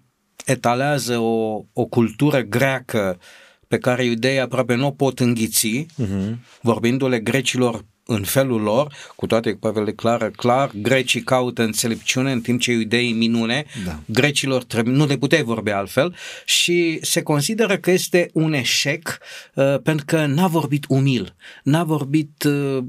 [0.45, 3.19] etalează o, o cultură greacă
[3.67, 6.35] pe care iudeii aproape nu o pot înghiți, uh-huh.
[6.61, 12.41] vorbindu-le grecilor în felul lor, cu toate că Pavel declară clar, grecii caută înțelepciune în
[12.41, 13.99] timp ce iudeii minune, da.
[14.05, 19.17] grecilor trebuie, nu le puteai vorbi altfel și se consideră că este un eșec
[19.53, 22.83] uh, pentru că n-a vorbit umil, n-a vorbit uh,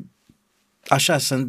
[0.88, 1.48] așa, sunt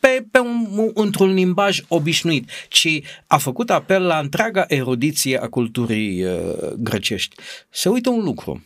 [0.00, 6.24] pe, pe un, într-un limbaj obișnuit, ci a făcut apel la întreaga erudiție a culturii
[6.24, 6.32] uh,
[6.76, 7.36] grecești.
[7.70, 8.64] Se uită un lucru,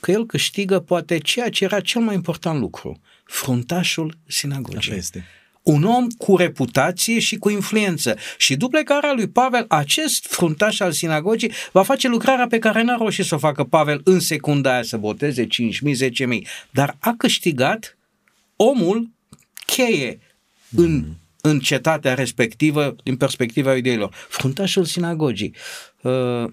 [0.00, 4.78] că el câștigă poate ceea ce era cel mai important lucru, fruntașul sinagogii.
[4.78, 5.24] Așa este.
[5.62, 8.16] Un om cu reputație și cu influență.
[8.38, 12.96] Și după plecarea lui Pavel, acest fruntaș al sinagogii va face lucrarea pe care n-a
[12.96, 15.48] reușit să o facă Pavel în secunda aia, să boteze 5.000,
[15.98, 16.10] 10.000.
[16.70, 17.98] Dar a câștigat
[18.56, 19.13] omul
[19.74, 20.18] cheie
[20.76, 21.18] în, mm.
[21.40, 24.14] în cetatea respectivă din perspectiva iudeilor.
[24.28, 25.54] Fruntașul sinagogii.
[26.02, 26.44] Uh,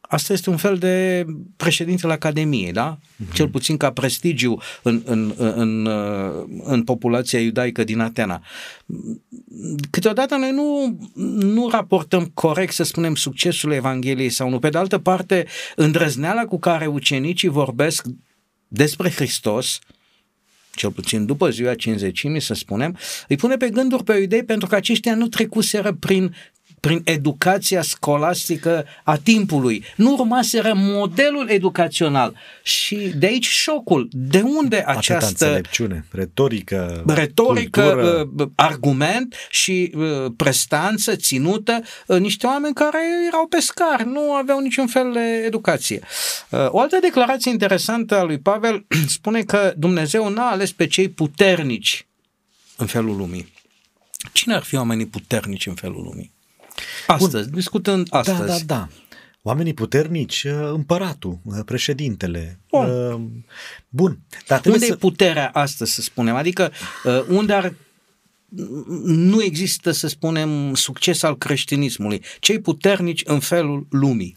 [0.00, 1.24] asta este un fel de
[1.56, 2.98] președintele Academiei, da?
[2.98, 3.32] Mm-hmm.
[3.32, 5.86] Cel puțin ca prestigiu în, în, în,
[6.64, 8.42] în populația iudaică din Atena.
[9.90, 10.98] Câteodată noi nu,
[11.38, 14.58] nu raportăm corect, să spunem, succesul Evangheliei sau nu.
[14.58, 18.06] Pe de altă parte, îndrăzneala cu care ucenicii vorbesc
[18.68, 19.78] despre Hristos,
[20.74, 22.96] cel puțin după ziua cinzecimii, să spunem,
[23.28, 26.34] îi pune pe gânduri pe iudei pentru că aceștia nu trecuseră prin
[26.84, 29.84] prin educația scolastică a timpului.
[29.96, 32.34] Nu urmaseră modelul educațional.
[32.62, 34.08] Și de aici șocul.
[34.12, 38.30] De unde Atâta această înțelepciune, retorică, retorică, cultură.
[38.38, 44.86] uh, argument și uh, prestanță ținută uh, niște oameni care erau pescari, nu aveau niciun
[44.86, 46.00] fel de educație.
[46.50, 51.08] Uh, O altă declarație interesantă a lui Pavel spune că Dumnezeu n-a ales pe cei
[51.08, 52.06] puternici
[52.76, 53.52] în felul lumii.
[54.32, 56.33] Cine ar fi oamenii puternici în felul lumii?
[57.06, 57.58] Astăzi, Bun.
[57.58, 58.38] discutând astăzi.
[58.38, 58.88] Da, da, da.
[59.42, 62.60] Oamenii puternici, uh, împăratul, uh, președintele.
[62.70, 62.90] Bun.
[62.90, 63.20] uh,
[63.88, 64.18] Bun.
[64.46, 64.92] Dar trebuie Unde să...
[64.92, 66.34] e puterea astăzi, să spunem?
[66.34, 66.72] Adică
[67.04, 67.74] uh, unde ar
[69.04, 72.22] nu există, să spunem, succes al creștinismului.
[72.40, 74.32] Cei puternici în felul lumii.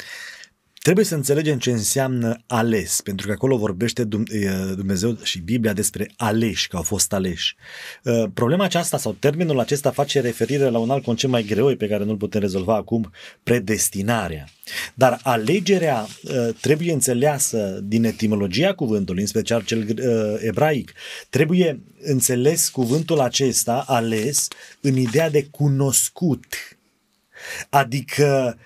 [0.79, 5.73] Trebuie să înțelegem ce înseamnă ales, pentru că acolo vorbește Dum- e, Dumnezeu și Biblia
[5.73, 7.55] despre aleși, că au fost aleși.
[8.03, 11.87] Uh, Problema aceasta sau termenul acesta face referire la un alt concept mai greu pe
[11.87, 13.11] care nu-l putem rezolva acum,
[13.43, 14.47] predestinarea.
[14.93, 20.93] Dar alegerea uh, trebuie înțeleasă din etimologia cuvântului, în special cel uh, ebraic.
[21.29, 24.47] Trebuie înțeles cuvântul acesta, ales,
[24.81, 26.45] în ideea de cunoscut.
[27.69, 28.57] Adică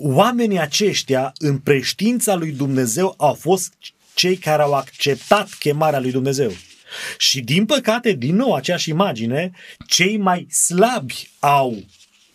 [0.00, 3.72] oamenii aceștia în preștiința lui Dumnezeu au fost
[4.14, 6.52] cei care au acceptat chemarea lui Dumnezeu.
[7.18, 9.50] Și din păcate, din nou aceeași imagine,
[9.86, 11.84] cei mai slabi au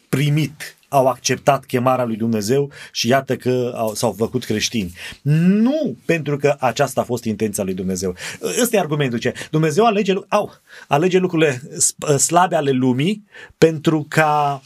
[0.10, 4.94] primit, au acceptat chemarea lui Dumnezeu și iată că au, s-au făcut creștini.
[5.22, 8.16] Nu pentru că aceasta a fost intenția lui Dumnezeu.
[8.62, 10.54] Ăsta e argumentul ce Dumnezeu alege, au,
[10.88, 13.24] alege lucrurile sp- slabe ale lumii
[13.58, 14.62] pentru ca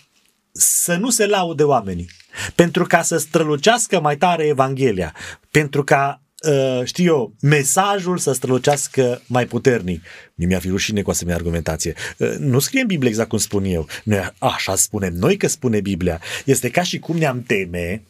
[0.52, 2.10] să nu se laude oamenii,
[2.56, 5.14] pentru ca să strălucească mai tare Evanghelia,
[5.52, 10.04] pentru ca uh, știu eu, mesajul să strălucească mai puternic.
[10.36, 11.94] Mie mi-a fi rușine cu asemenea argumentație.
[12.18, 13.88] Uh, Nu scrie în Biblie exact cum spun eu.
[14.04, 16.22] Noi așa spunem noi că spune Biblia.
[16.46, 18.02] Este ca și cum ne-am teme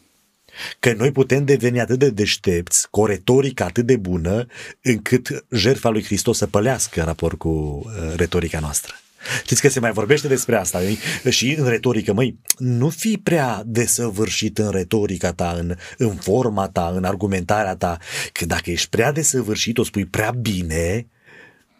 [0.78, 4.46] că noi putem deveni atât de deștepți, cu o retorică atât de bună,
[4.82, 8.94] încât jertfa lui Hristos să pălească în raport cu uh, retorica noastră.
[9.42, 10.98] Știți că se mai vorbește despre asta ei?
[11.30, 16.92] și în retorică, măi, nu fi prea desăvârșit în retorica ta, în, în forma ta,
[16.94, 17.98] în argumentarea ta,
[18.32, 21.06] că dacă ești prea desăvârșit, o spui prea bine,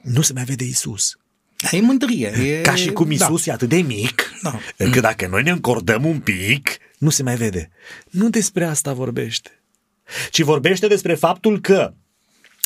[0.03, 1.19] nu se mai vede Isus.
[1.71, 2.29] E mândrie.
[2.29, 2.61] E...
[2.61, 3.51] Ca și cum Isus da.
[3.51, 4.59] e atât de mic, Da.
[4.77, 7.71] încât dacă noi ne încordăm un pic, nu se mai vede.
[8.11, 9.51] Nu despre asta vorbește,
[10.31, 11.95] ci vorbește despre faptul că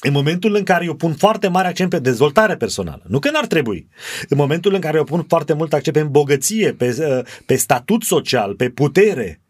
[0.05, 3.47] în momentul în care eu pun foarte mare accent pe dezvoltare personală, nu că n-ar
[3.47, 3.88] trebui,
[4.29, 8.03] în momentul în care eu pun foarte mult accent pe îmbogăție, pe, uh, pe statut
[8.03, 9.42] social, pe putere,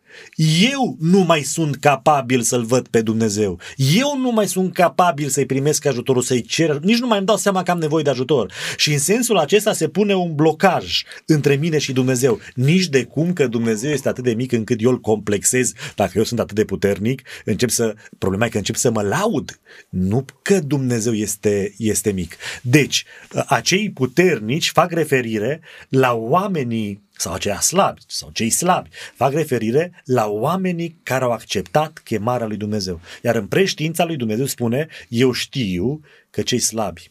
[0.72, 3.58] eu nu mai sunt capabil să-L văd pe Dumnezeu.
[3.96, 7.36] Eu nu mai sunt capabil să-i primesc ajutorul, să-i cer, nici nu mai îmi dau
[7.36, 8.52] seama că am nevoie de ajutor.
[8.76, 12.40] Și în sensul acesta se pune un blocaj între mine și Dumnezeu.
[12.54, 15.72] Nici de cum că Dumnezeu este atât de mic încât eu îl complexez.
[15.94, 19.60] Dacă eu sunt atât de puternic, încep să, problema e că încep să mă laud.
[19.88, 22.36] Nu că Dumnezeu este, este mic.
[22.62, 23.04] Deci,
[23.46, 30.26] acei puternici fac referire la oamenii sau aceia slabi, sau cei slabi, fac referire la
[30.26, 33.00] oamenii care au acceptat chemarea lui Dumnezeu.
[33.22, 37.10] Iar în preștiința lui Dumnezeu spune, eu știu că cei slabi,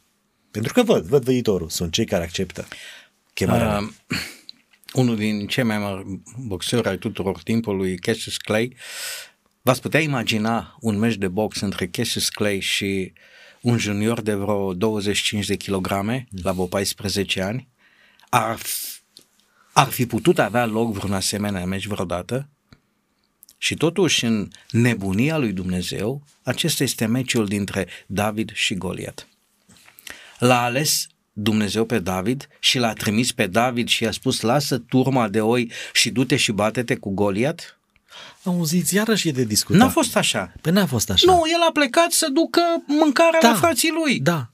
[0.52, 2.68] pentru că văd, văd viitorul, sunt cei care acceptă
[3.34, 3.80] chemarea mea.
[3.80, 4.18] Uh,
[4.94, 8.76] unul din cei mai mari boxeri ai tuturor timpului, Cassius Clay,
[9.62, 13.14] v-ați putea imagina un meci de box între Cassius Clay și
[13.62, 17.70] un junior de vreo 25 de kilograme, la vreo 14 ani?
[18.30, 19.01] Ar, f-
[19.74, 22.50] ar fi putut avea loc vreun asemenea meci vreodată?
[23.58, 29.28] Și totuși, în nebunia lui Dumnezeu, acesta este meciul dintre David și Goliat.
[30.40, 35.28] L-a ales Dumnezeu pe David și l-a trimis pe David și i-a spus lasă turma
[35.28, 37.80] de oi și du-te și bate-te cu Goliat?
[38.44, 39.82] Auziți, iarăși e de discutat.
[39.82, 40.54] N-a fost așa.
[40.62, 41.32] Păi n-a fost așa.
[41.32, 43.50] Nu, el a plecat să ducă mâncarea Da.
[43.50, 44.20] la frații lui.
[44.20, 44.50] Da.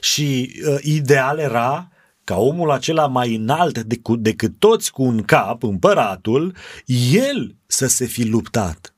[0.00, 1.90] Și uh, ideal era
[2.26, 6.56] ca omul acela mai înalt decât, decât toți cu un cap, împăratul,
[7.12, 8.94] el să se fi luptat.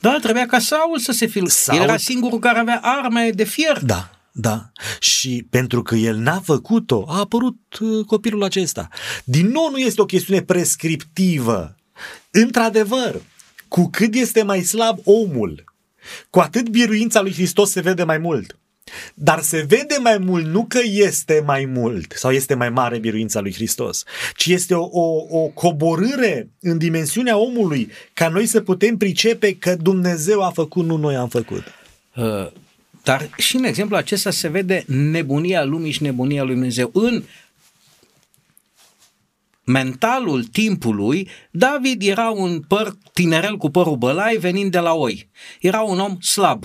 [0.00, 1.48] Da, trebuia ca Saul să se filme.
[1.48, 3.84] Saul- El era singurul care avea arme de fier.
[3.84, 4.70] Da, da.
[5.00, 8.88] Și pentru că el n-a făcut-o, a apărut uh, copilul acesta.
[9.24, 11.74] Din nou nu este o chestiune prescriptivă.
[12.30, 13.20] Într-adevăr,
[13.68, 15.64] cu cât este mai slab omul,
[16.30, 18.58] cu atât biruința lui Hristos se vede mai mult.
[19.14, 23.40] Dar se vede mai mult nu că este mai mult sau este mai mare biruința
[23.40, 24.04] lui Hristos,
[24.36, 29.74] ci este o, o, o coborâre în dimensiunea omului ca noi să putem pricepe că
[29.74, 31.62] Dumnezeu a făcut, nu noi am făcut.
[32.16, 32.46] Uh,
[33.02, 36.90] Dar și în exemplul acesta se vede nebunia lumii și nebunia lui Dumnezeu.
[36.94, 37.24] În
[39.64, 45.30] mentalul timpului, David era un păr tinerel cu părul bălai venind de la oi.
[45.60, 46.64] Era un om slab.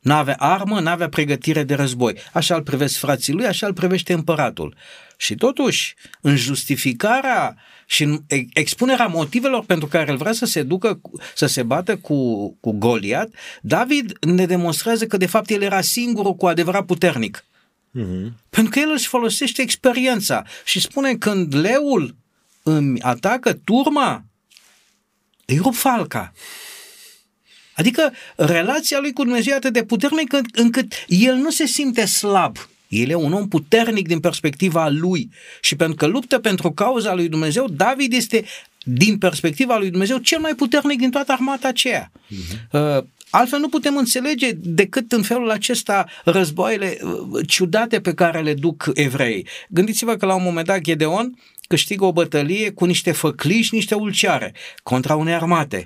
[0.00, 2.16] N-avea armă, n-avea pregătire de război.
[2.32, 4.74] Așa îl privesc frații lui, așa îl privește împăratul.
[5.16, 8.22] Și totuși, în justificarea și în
[8.52, 11.00] expunerea motivelor pentru care el vrea să se ducă,
[11.34, 13.28] să se bată cu, cu Goliat,
[13.62, 17.44] David ne demonstrează că de fapt el era singurul cu adevărat puternic.
[17.98, 18.32] Mm-hmm.
[18.50, 22.16] Pentru că el își folosește experiența și spune când leul
[22.62, 24.24] îmi atacă turma,
[25.44, 26.32] îi rup falca.
[27.80, 32.56] Adică relația lui cu Dumnezeu e atât de puternică încât el nu se simte slab.
[32.88, 37.28] El e un om puternic din perspectiva lui și pentru că luptă pentru cauza lui
[37.28, 38.44] Dumnezeu, David este
[38.82, 42.12] din perspectiva lui Dumnezeu cel mai puternic din toată armata aceea.
[42.12, 43.00] Uh-huh.
[43.30, 48.90] Altfel nu putem înțelege decât în felul acesta războaiele uh, ciudate pe care le duc
[48.94, 49.46] evrei.
[49.68, 54.54] Gândiți-vă că la un moment dat Gedeon câștigă o bătălie cu niște făcliși, niște ulceare
[54.82, 55.84] contra unei armate.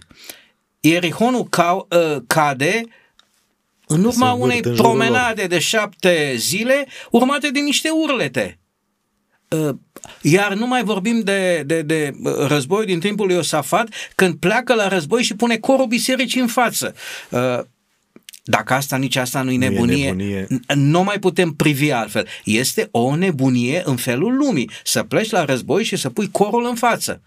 [0.87, 2.83] Ierihonul ca, uh, cade
[3.87, 8.59] în urma unei promenade de șapte zile urmate de niște urlete.
[9.49, 9.75] Uh,
[10.23, 14.75] iar nu mai vorbim de, de, de uh, război din timpul lui Iosafat, când pleacă
[14.75, 16.95] la război și pune corul bisericii în față.
[17.31, 17.59] Uh,
[18.43, 20.47] dacă asta, nici asta nu-i nebunie, nu, nebunie.
[20.75, 22.27] nu mai putem privi altfel.
[22.45, 24.71] Este o nebunie în felul lumii.
[24.85, 27.23] Să pleci la război și să pui corul în față.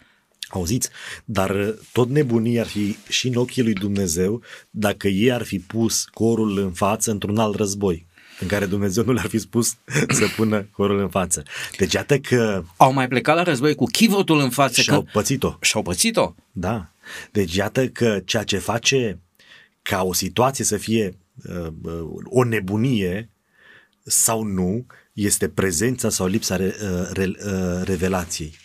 [0.50, 0.90] Auziți?
[1.26, 6.06] Dar tot nebunia ar fi și în ochii lui Dumnezeu dacă ei ar fi pus
[6.06, 8.06] corul în față într-un alt război
[8.40, 9.76] în care Dumnezeu nu le-ar fi spus
[10.10, 11.44] să pună corul în față.
[11.78, 12.64] Deci iată că...
[12.78, 14.82] Au mai plecat la război cu chivotul în față.
[14.82, 15.10] Și-au că...
[15.14, 15.58] pățit-o.
[15.62, 16.34] Și-au pățit-o.
[16.52, 16.92] Da.
[17.32, 19.20] Deci iată că ceea ce face
[19.82, 21.18] ca o situație să fie
[21.50, 23.30] uh, uh o nebunie
[24.04, 28.58] sau nu, este prezența sau lipsa re, uh, re, uh, revelației.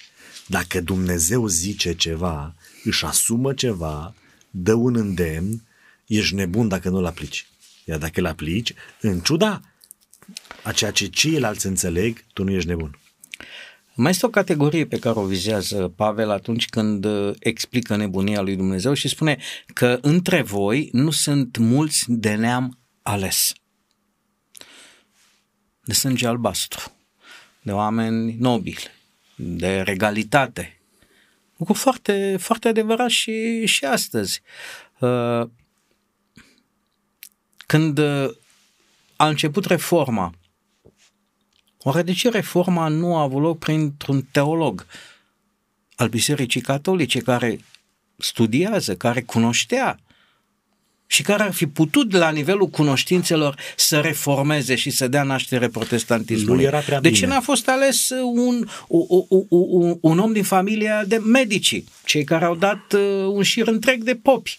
[0.53, 4.15] Dacă Dumnezeu zice ceva, își asumă ceva,
[4.51, 5.63] dă un îndemn,
[6.07, 7.47] ești nebun dacă nu-l aplici.
[7.85, 9.61] Iar dacă îl aplici, în ciuda
[10.63, 12.99] a ceea ce ceilalți înțeleg, tu nu ești nebun.
[13.95, 18.57] Mai este o categorie pe care o vizează Pavel atunci când uh, explică nebunia lui
[18.57, 19.39] Dumnezeu și spune
[19.75, 23.53] că între voi nu sunt mulți de neam ales,
[25.85, 26.93] de sânge albastru,
[27.63, 28.91] de oameni nobili,
[29.43, 30.81] de regalitate.
[31.57, 34.43] Lucru foarte, foarte adevărat și, și astăzi.
[34.99, 35.49] Uh,
[37.67, 38.31] când uh,
[39.17, 40.35] a început reforma,
[41.79, 44.87] oare de ce reforma nu a avut loc printr-un teolog
[45.97, 47.59] al Bisericii Catolice care
[48.17, 50.01] studiază, care cunoștea
[51.13, 56.65] și care ar fi putut la nivelul cunoștințelor să reformeze și să dea naștere protestantismului.
[56.65, 57.21] era prea de bine.
[57.21, 62.25] ce n-a fost ales un, un, un, un, un om din familia de medici, cei
[62.25, 64.59] care au dat uh, un șir întreg de popi?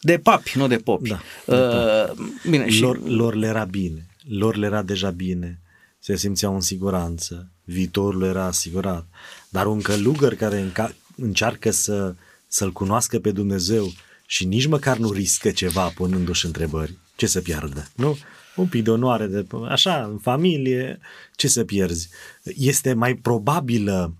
[0.00, 1.08] De papi, nu de popi.
[1.08, 2.80] Da, de uh, bine, și...
[2.80, 5.60] lor, lor le era bine, lor le era deja bine,
[5.98, 9.06] se simțeau în siguranță, viitorul era asigurat.
[9.48, 12.14] Dar un călugăr care înca- încearcă să,
[12.46, 13.92] să-L cunoască pe Dumnezeu
[14.30, 18.18] și nici măcar nu riscă ceva punându-și întrebări, ce să piardă, nu?
[18.56, 20.98] Un pic de onoare, de, așa, în familie,
[21.36, 22.08] ce să pierzi?
[22.42, 24.14] Este mai probabilă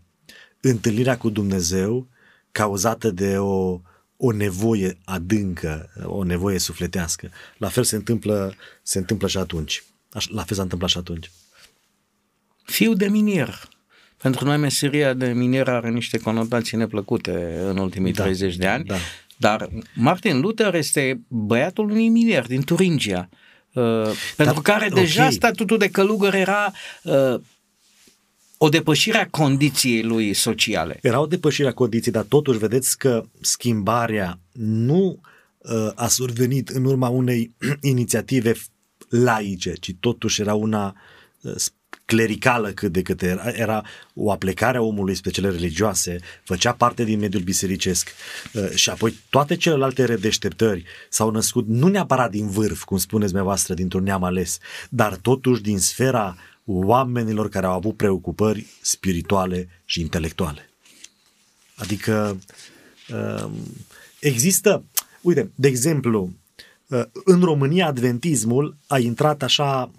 [0.61, 2.07] întâlnirea cu Dumnezeu
[2.53, 3.81] cauzată de o
[4.17, 7.31] o nevoie adâncă, o nevoie sufletească.
[7.57, 9.85] La fel se întâmplă, se întâmplă și atunci.
[10.29, 11.31] La fel s-a întâmplat și atunci.
[12.65, 13.69] Fiu de minier.
[14.17, 18.85] Pentru noi meseria de minier are niște conotații neplăcute în ultimii da, 30 de ani,
[18.85, 18.97] da.
[19.41, 23.29] Dar Martin Luther este băiatul unui minier din Turingia,
[23.73, 25.33] uh, pentru dar, care deja okay.
[25.33, 26.73] statutul de călugăr era
[27.03, 27.41] uh,
[28.59, 30.99] o depășire a condiției lui sociale.
[31.03, 35.21] Era o depășire a condiției, dar totuși vedeți că schimbarea nu
[35.59, 38.55] uh, a survenit în urma unei inițiative
[39.09, 40.95] laice, ci totuși era una
[41.41, 41.55] uh,
[42.11, 43.85] clericală cât de cât era, era
[44.15, 48.09] o aplecare a omului spre cele religioase, făcea parte din mediul bisericesc
[48.53, 53.75] uh, și apoi toate celelalte redeșteptări s-au născut nu neapărat din vârf, cum spuneți dumneavoastră,
[53.75, 54.59] dintr-un neam ales,
[54.89, 60.71] dar totuși din sfera oamenilor care au avut preocupări spirituale și intelectuale.
[61.75, 62.39] Adică
[63.43, 63.53] um,
[64.21, 64.85] există,
[65.21, 66.33] uite, de exemplu,
[66.87, 69.91] uh, în România adventismul a intrat așa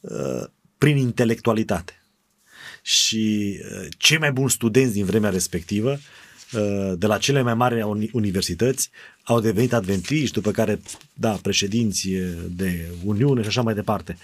[0.00, 0.44] uh,
[0.84, 2.02] prin intelectualitate.
[2.82, 5.98] Și uh, cei mai buni studenți din vremea respectivă
[6.96, 7.82] de la cele mai mari
[8.12, 8.90] universități
[9.22, 10.80] au devenit adventiști, după care,
[11.14, 12.08] da, președinți
[12.48, 14.16] de Uniune și așa mai departe.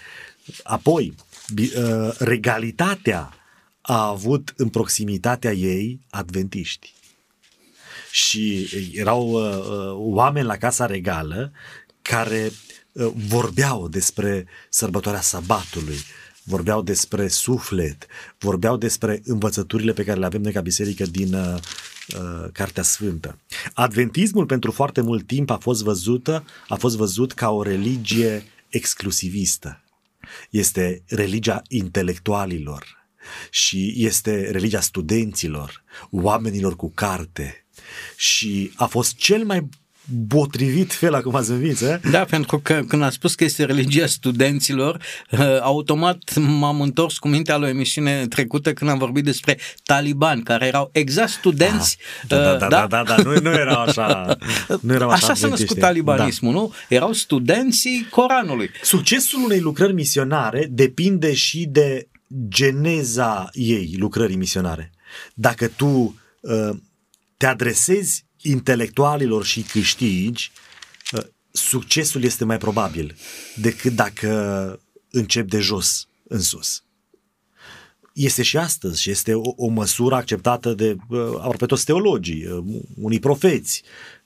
[0.63, 1.13] Apoi,
[1.57, 3.33] Uh, regalitatea
[3.81, 6.93] a avut în proximitatea ei adventiști.
[8.11, 11.51] Și erau uh, uh, oameni la Casa Regală
[12.01, 12.51] care
[12.91, 15.97] uh, vorbeau despre sărbătoarea sabatului,
[16.43, 18.07] vorbeau despre suflet,
[18.39, 21.55] vorbeau despre învățăturile pe care le avem noi ca biserică din uh,
[22.15, 23.37] uh, Cartea Sfântă.
[23.73, 29.81] Adventismul pentru foarte mult timp a fost văzută, a fost văzut ca o religie exclusivistă.
[30.49, 32.99] Este religia intelectualilor
[33.49, 37.65] și este religia studenților, oamenilor cu carte
[38.15, 39.69] și a fost cel mai
[40.27, 41.81] potrivit fel acum ați învins,
[42.11, 47.27] Da, pentru că când a spus că este religia studenților, uh, automat m-am întors cu
[47.27, 51.97] mintea la o emisiune trecută când am vorbit despre talibani, care erau exact studenți.
[52.21, 54.37] Ah, da, da, uh, da, da, da, da, nu, nu erau așa.
[54.81, 56.59] Nu erau așa așa s-a născut talibanismul, da.
[56.59, 56.73] nu?
[56.89, 58.69] Erau studenții Coranului.
[58.81, 62.07] Succesul unei lucrări misionare depinde și de
[62.47, 64.91] geneza ei, lucrării misionare.
[65.33, 66.69] Dacă tu uh,
[67.37, 70.51] te adresezi intelectualilor și câștigi,
[71.11, 73.15] uh, succesul este mai probabil
[73.55, 74.79] decât dacă
[75.11, 76.83] începi de jos în sus.
[78.13, 82.63] Este și astăzi și este o, o măsură acceptată de uh, aproape toți teologii, uh,
[83.01, 83.83] unii profeți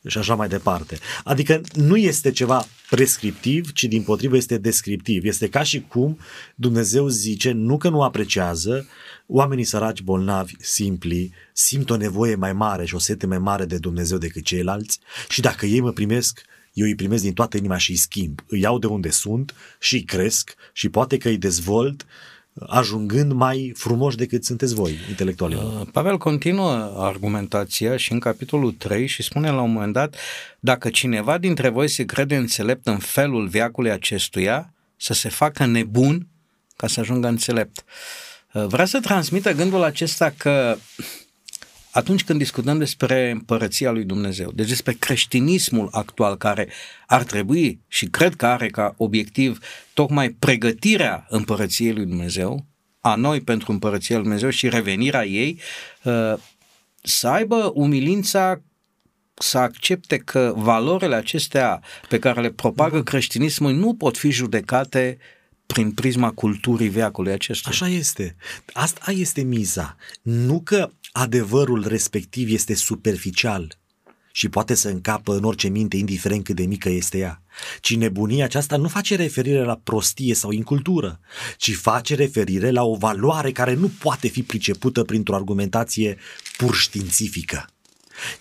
[0.07, 0.97] și așa mai departe.
[1.24, 5.26] Adică nu este ceva prescriptiv, ci din potrivă este descriptiv.
[5.26, 6.20] Este ca și cum
[6.55, 8.88] Dumnezeu zice, nu că nu apreciază,
[9.28, 13.78] oamenii săraci, bolnavi, simpli, simt o nevoie mai mare și o sete mai mare de
[13.78, 14.99] Dumnezeu decât ceilalți
[15.30, 16.41] și dacă ei mă primesc,
[16.73, 18.39] eu îi primesc din toată inima și îi schimb.
[18.47, 22.05] Îi iau de unde sunt și îi cresc și poate că îi dezvolt
[22.67, 25.82] ajungând mai frumoși decât sunteți voi, intelectualilor.
[25.82, 30.15] Uh, Pavel continuă argumentația și în capitolul 3 și spune la un moment dat,
[30.59, 36.28] dacă cineva dintre voi se crede înțelept în felul viacului acestuia, să se facă nebun
[36.76, 37.78] ca să ajungă înțelept.
[37.78, 40.77] Uh, vrea să transmită gândul acesta că
[41.91, 46.69] atunci când discutăm despre împărăția lui Dumnezeu, deci despre creștinismul actual care
[47.07, 49.59] ar trebui și cred că are ca obiectiv
[49.93, 52.65] tocmai pregătirea împărăției lui Dumnezeu,
[52.99, 55.59] a noi pentru împărăția lui Dumnezeu și revenirea ei,
[56.03, 56.33] uh,
[57.01, 58.61] să aibă umilința
[59.33, 65.17] să accepte că valorile acestea pe care le propagă creștinismul nu pot fi judecate
[65.66, 67.74] prin prisma culturii veacului acestuia.
[67.74, 68.36] Așa este.
[68.74, 69.95] Asta este miza.
[70.22, 73.78] Nu că adevărul respectiv este superficial
[74.32, 77.41] și poate să încapă în orice minte, indiferent cât de mică este ea.
[77.82, 81.20] Ci nebunia aceasta nu face referire la prostie sau incultură,
[81.57, 86.18] ci face referire la o valoare care nu poate fi pricepută printr-o argumentație
[86.57, 87.66] pur științifică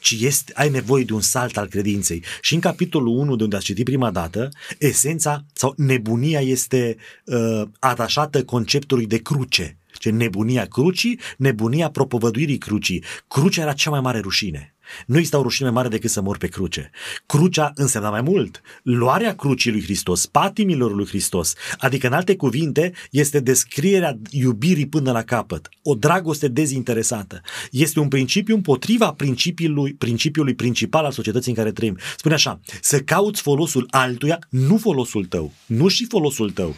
[0.01, 2.23] ci este, ai nevoie de un salt al credinței.
[2.41, 4.49] Și în capitolul 1, de unde ați citit prima dată,
[4.79, 9.79] esența sau nebunia este uh, atașată conceptului de cruce.
[9.99, 13.05] Ce nebunia crucii, nebunia propovăduirii crucii.
[13.29, 14.74] Crucea era cea mai mare rușine.
[15.07, 16.91] Nu este o rușine mai mare decât să mor pe cruce.
[17.27, 18.61] Crucea însemna mai mult.
[18.83, 25.13] Luarea crucii lui Hristos, patimilor lui Hristos, adică în alte cuvinte, este descrierea iubirii până
[25.13, 25.69] la capăt.
[25.83, 27.41] O dragoste dezinteresată.
[27.71, 31.99] Este un principiu împotriva principiului, principiului principal al societății în care trăim.
[32.17, 35.53] Spune așa, să cauți folosul altuia, nu folosul tău.
[35.67, 36.75] Nu și folosul tău.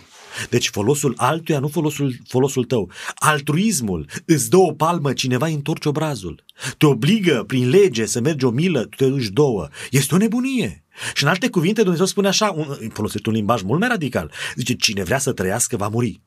[0.51, 2.91] Deci folosul altuia, nu folosul, folosul tău.
[3.15, 6.45] Altruismul îți dă o palmă, cineva îi întorce obrazul.
[6.79, 9.69] Te obligă prin lege să mergi o milă, tu te duci două.
[9.91, 10.85] Este o nebunie.
[11.15, 14.33] Și în alte cuvinte Dumnezeu spune așa, un, folosește un limbaj mult mai radical.
[14.55, 16.21] Zice, cine vrea să trăiască va muri.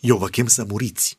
[0.00, 1.18] Eu vă chem să muriți.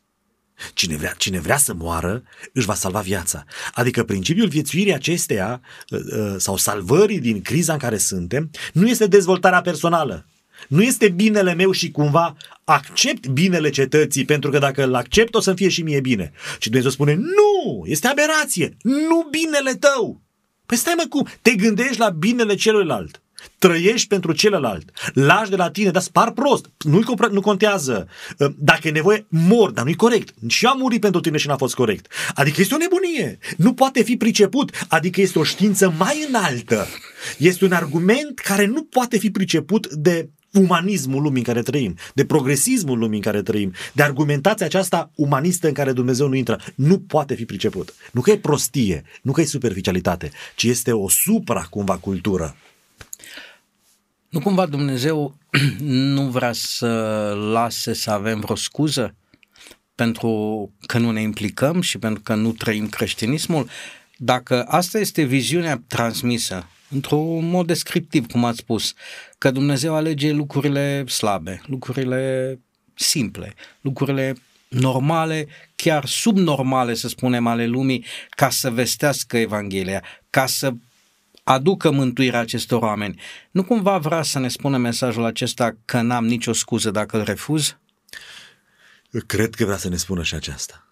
[0.74, 2.22] Cine vrea, cine vrea să moară,
[2.52, 3.44] își va salva viața.
[3.74, 5.60] Adică principiul viețuirii acesteia
[5.92, 10.26] ă, ă, sau salvării din criza în care suntem nu este dezvoltarea personală,
[10.68, 15.40] nu este binele meu și cumva accept binele cetății, pentru că dacă îl accept o
[15.40, 16.32] să fie și mie bine.
[16.58, 20.22] Și Dumnezeu spune, nu, este aberație, nu binele tău.
[20.66, 23.22] Păi stai mă cum, te gândești la binele celuilalt.
[23.58, 24.90] Trăiești pentru celălalt.
[25.12, 26.70] Lași de la tine, dar spar prost.
[26.78, 28.08] Nu, nu contează.
[28.40, 30.34] Ă, dacă e nevoie, mor, dar nu-i corect.
[30.46, 32.12] Și am murit pentru tine și n-a fost corect.
[32.34, 33.38] Adică este o nebunie.
[33.56, 34.86] Nu poate fi priceput.
[34.88, 36.86] Adică este o știință mai înaltă.
[37.38, 42.24] Este un argument care nu poate fi priceput de umanismul lumii în care trăim, de
[42.24, 46.98] progresismul lumii în care trăim, de argumentația aceasta umanistă în care Dumnezeu nu intră, nu
[46.98, 47.94] poate fi priceput.
[48.12, 52.56] Nu că e prostie, nu că e superficialitate, ci este o supra cumva cultură.
[54.28, 55.34] Nu cumva Dumnezeu
[56.16, 56.86] nu vrea să
[57.52, 59.14] lase să avem vreo scuză
[59.94, 63.68] pentru că nu ne implicăm și pentru că nu trăim creștinismul?
[64.16, 68.92] Dacă asta este viziunea transmisă într-un mod descriptiv, cum ați spus,
[69.38, 72.60] că Dumnezeu alege lucrurile slabe, lucrurile
[72.94, 74.34] simple, lucrurile
[74.68, 80.72] normale, chiar subnormale, să spunem, ale lumii, ca să vestească Evanghelia, ca să
[81.44, 83.20] aducă mântuirea acestor oameni.
[83.50, 87.76] Nu cumva vrea să ne spună mesajul acesta că n-am nicio scuză dacă îl refuz?
[89.26, 90.86] Cred că vrea să ne spună și aceasta.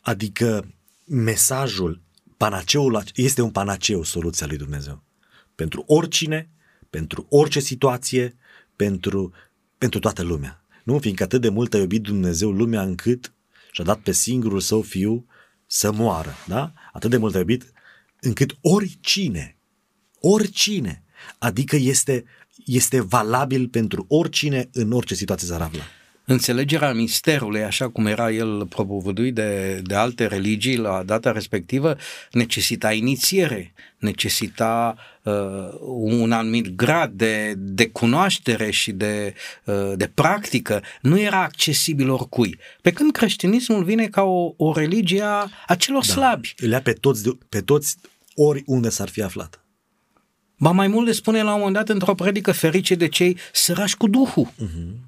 [0.00, 0.66] Adică
[1.04, 2.00] mesajul,
[2.38, 5.02] panaceul, este un panaceu soluția lui Dumnezeu.
[5.54, 6.50] Pentru oricine,
[6.90, 8.36] pentru orice situație,
[8.76, 9.32] pentru,
[9.78, 10.64] pentru toată lumea.
[10.84, 10.98] Nu?
[10.98, 13.34] Fiindcă atât de mult a iubit Dumnezeu lumea încât
[13.72, 15.26] și-a dat pe singurul său fiu
[15.66, 16.34] să moară.
[16.46, 16.72] Da?
[16.92, 17.72] Atât de mult a iubit
[18.20, 19.56] încât oricine,
[20.20, 21.04] oricine,
[21.38, 22.24] adică este,
[22.64, 25.82] este valabil pentru oricine în orice situație s-ar afla
[26.28, 31.96] înțelegerea misterului, așa cum era el propovăduit de, de alte religii la data respectivă,
[32.32, 35.32] necesita inițiere, necesita uh,
[35.86, 40.82] un anumit grad de, de cunoaștere și de, uh, de practică.
[41.00, 42.58] Nu era accesibil oricui.
[42.82, 46.12] Pe când creștinismul vine ca o, o religie a, a celor da.
[46.12, 46.54] slabi.
[46.58, 47.96] Îl ia pe toți, pe toți
[48.34, 49.62] oriunde s-ar fi aflat.
[50.58, 53.96] Ba mai mult le spune la un moment dat într-o predică ferice de cei sărași
[53.96, 54.46] cu Duhul.
[54.46, 55.07] Uh-huh.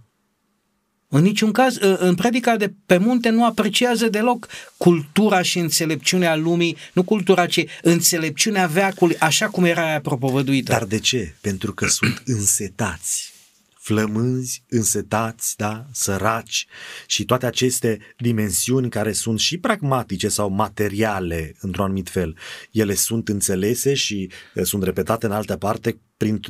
[1.12, 6.76] În niciun caz, în predica de pe munte nu apreciază deloc cultura și înțelepciunea lumii,
[6.92, 10.72] nu cultura, ci înțelepciunea veacului, așa cum era aia propovăduită.
[10.72, 11.34] Dar de ce?
[11.40, 13.32] Pentru că sunt însetați
[13.80, 16.66] flămânzi, însetați, da, săraci
[17.06, 22.36] și toate aceste dimensiuni care sunt și pragmatice sau materiale într-un anumit fel.
[22.70, 26.40] Ele sunt înțelese și eh, sunt repetate în altă parte prin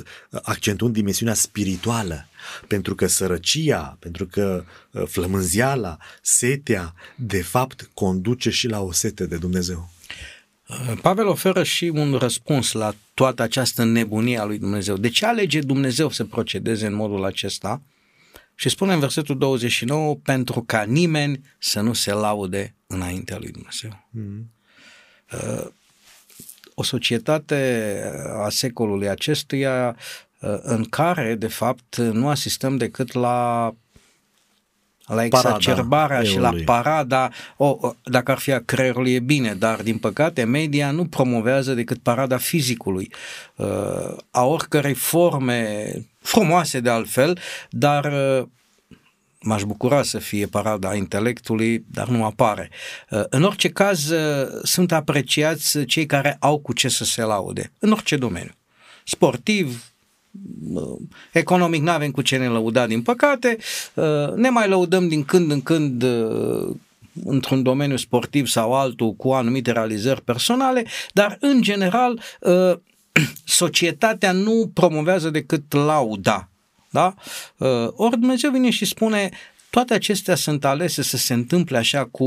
[0.43, 2.29] accentuând dimensiunea spirituală.
[2.67, 9.27] Pentru că sărăcia, pentru că eh, flămânziala, setea, de fapt, conduce și la o sete
[9.27, 9.91] de Dumnezeu.
[11.03, 14.97] Pavel oferă și un răspuns la toată această nebunie a lui Dumnezeu.
[14.97, 17.83] De ce alege Dumnezeu să procedeze în modul acesta?
[18.55, 24.09] Și spune în versetul 29, pentru ca nimeni să nu se laude înaintea lui Dumnezeu.
[24.11, 24.51] Mm.
[26.75, 28.03] O societate
[28.45, 29.97] a secolului acestuia
[30.41, 33.75] uh, în care, de fapt, nu asistăm decât la
[35.15, 39.99] la exacerbarea și la parada, o, dacă ar fi a creierului e bine, dar din
[39.99, 43.13] păcate media nu promovează decât parada fizicului,
[43.57, 47.39] uh, a oricărei forme frumoase de altfel,
[47.71, 48.47] dar uh,
[49.41, 52.71] m-aș bucura să fie parada intelectului, dar nu apare.
[53.11, 54.13] Uh, în orice caz,
[54.63, 58.53] sunt apreciați cei care au cu ce să se laude, în orice domeniu.
[59.05, 59.90] Sportiv,
[61.33, 63.59] economic nu avem cu ce ne lăuda, din păcate,
[63.95, 66.77] uh, ne mai lăudăm din când în când uh,
[67.25, 72.77] într-un domeniu sportiv sau altul cu anumite realizări personale, dar în general uh,
[73.45, 76.49] societatea nu promovează decât lauda.
[76.93, 77.15] Da?
[77.91, 79.31] Ori Dumnezeu vine și spune
[79.71, 82.25] toate acestea sunt alese să se întâmple așa cu,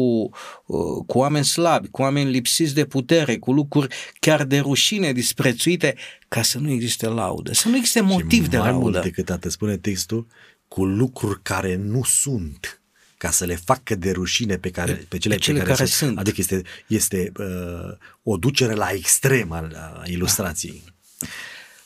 [0.66, 5.96] uh, cu oameni slabi, cu oameni lipsiți de putere, cu lucruri chiar de rușine, disprețuite,
[6.28, 8.90] ca să nu existe laudă, să nu existe motiv și de mai laudă.
[8.90, 10.28] mult decât atât spune textul,
[10.68, 12.78] cu lucruri care nu sunt
[13.18, 15.90] ca să le facă de rușine pe, care, pe cele, pe cele pe care, care
[15.90, 16.10] sunt.
[16.10, 16.20] sunt.
[16.20, 20.84] Adică este, este uh, o ducere la extrem a, a ilustrației.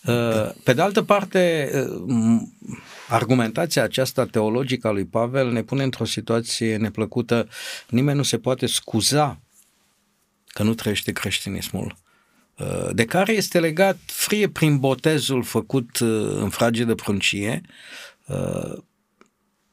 [0.04, 1.72] Uh, pe de altă parte,
[2.08, 2.42] uh,
[3.08, 7.48] argumentația aceasta teologică a lui Pavel ne pune într-o situație neplăcută.
[7.90, 9.40] Nimeni nu se poate scuza
[10.48, 11.98] că nu trăiește creștinismul
[12.58, 15.98] uh, de care este legat fie prin botezul făcut
[16.40, 17.62] în frage de pruncie,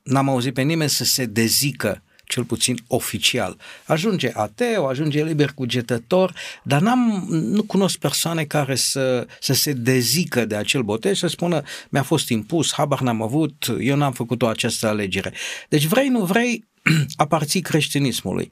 [0.03, 2.03] n-am auzit pe nimeni să se dezică
[2.35, 3.57] cel puțin oficial.
[3.87, 10.45] Ajunge ateu, ajunge liber cugetător, dar n-am, nu cunosc persoane care să, să se dezică
[10.45, 14.47] de acel botez, să spună mi-a fost impus, habar n-am avut, eu n-am făcut o
[14.47, 15.33] această alegere.
[15.69, 16.65] Deci vrei, nu vrei,
[17.17, 18.51] aparții creștinismului.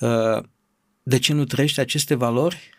[0.00, 0.42] Uh,
[1.02, 2.70] de ce nu trăiești aceste valori?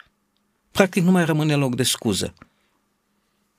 [0.71, 2.33] Practic nu mai rămâne loc de scuză.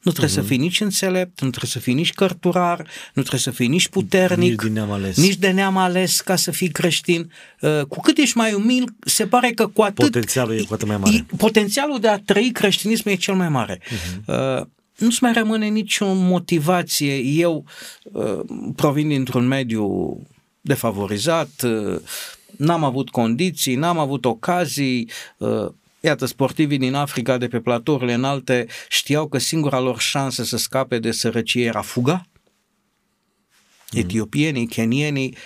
[0.07, 0.35] Nu trebuie uh-huh.
[0.35, 0.49] să mhm.
[0.49, 2.79] fii nici înțelept, nu trebuie să fii nici cărturar,
[3.15, 6.37] nu trebuie să fii nici puternic, nici de neam ales, nici de neam ales ca
[6.37, 7.33] să fii creștin.
[7.61, 10.05] Uh, cu cât ești mai umil, se pare că cu atât...
[10.05, 11.27] Potențialul e cu atât mai mare.
[11.37, 13.81] Potențialul de a trăi creștinismul e cel mai mare.
[13.81, 14.61] Uh-huh.
[14.97, 17.17] Nu-ți mai rămâne nicio motivație.
[17.17, 17.65] Eu
[18.03, 18.41] uh,
[18.77, 20.17] provin dintr-un mediu
[20.61, 21.51] defavorizat,
[22.57, 25.11] n-am avut condiții, n-am avut ocazii,
[26.07, 30.99] Iată, sportivii din Africa de pe platourile înalte știau că singura lor șansă să scape
[30.99, 32.27] de sărăcie era fuga.
[33.93, 34.01] Mm.
[34.01, 35.37] Etiopienii, kenienii,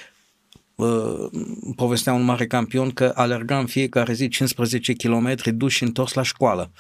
[0.75, 1.31] uh,
[1.77, 6.23] povestea un mare campion că alerga în fiecare zi 15 km duși și întors la
[6.23, 6.73] școală.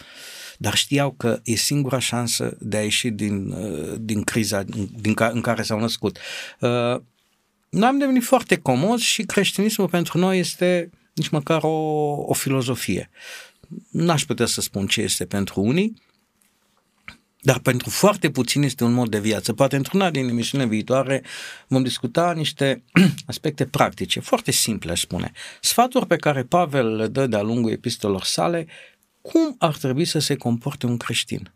[0.58, 4.62] Dar știau că e singura șansă de a ieși din, uh, din criza
[5.00, 6.18] din ca, în care s-au născut.
[6.60, 7.00] Uh,
[7.68, 11.68] noi am devenit foarte comozi și creștinismul pentru noi este nici măcar o,
[12.26, 13.10] o filozofie.
[13.90, 15.94] N-aș putea să spun ce este pentru unii,
[17.40, 19.52] dar pentru foarte puțin este un mod de viață.
[19.52, 21.22] Poate într-una din emisiunile viitoare
[21.66, 22.84] vom discuta niște
[23.26, 25.32] aspecte practice, foarte simple, aș spune.
[25.60, 28.66] Sfaturi pe care Pavel le dă de-a lungul epistolelor sale,
[29.20, 31.52] cum ar trebui să se comporte un creștin.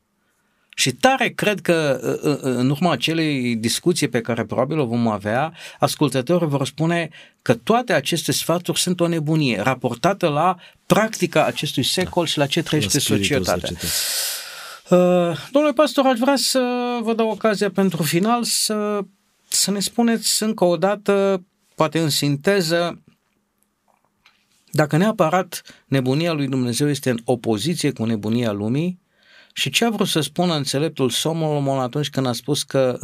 [0.75, 1.99] Și tare cred că
[2.41, 7.09] în urma acelei discuții pe care probabil o vom avea, ascultătorii vor spune
[7.43, 10.57] că toate aceste sfaturi sunt o nebunie, raportată la
[10.87, 13.71] practica acestui secol și la ce trăiește societatea.
[14.91, 16.61] Uh, domnule pastor, aș vrea să
[17.03, 19.01] vă dau ocazia pentru final să,
[19.49, 21.45] să ne spuneți încă o dată,
[21.75, 23.03] poate în sinteză,
[24.71, 29.03] dacă neapărat nebunia lui Dumnezeu este în opoziție cu nebunia lumii
[29.57, 32.97] și ce a vrut să spună înțeleptul Solomon atunci când a spus că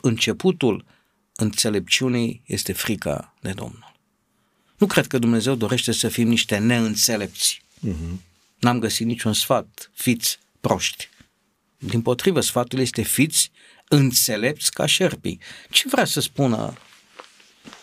[0.00, 0.84] începutul
[1.36, 3.92] înțelepciunii este frica de Domnul.
[4.76, 7.62] Nu cred că Dumnezeu dorește să fim niște neînțelepți.
[7.88, 8.20] Uh-huh.
[8.58, 11.08] N-am găsit niciun sfat, fiți proști.
[11.78, 13.50] Din potrivă, sfatul este fiți
[13.88, 15.40] înțelepți ca șerpii.
[15.70, 16.74] Ce vrea să spună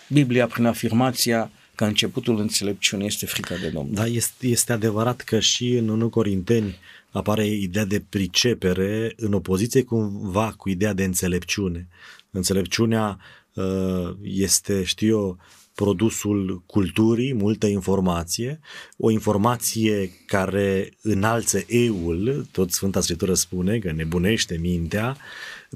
[0.07, 3.93] Biblia prin afirmația că începutul înțelepciunii este frica de Domnul?
[3.93, 6.78] Da, este, este adevărat că și în 1 Corinteni
[7.12, 11.88] apare ideea de pricepere în opoziție cumva cu ideea de înțelepciune.
[12.32, 13.20] Înțelepciunea
[13.53, 15.38] uh, este, știu eu,
[15.78, 18.60] produsul culturii, multă informație,
[18.97, 25.18] o informație care înalță eul, tot Sfânta Scriptură spune că nebunește mintea,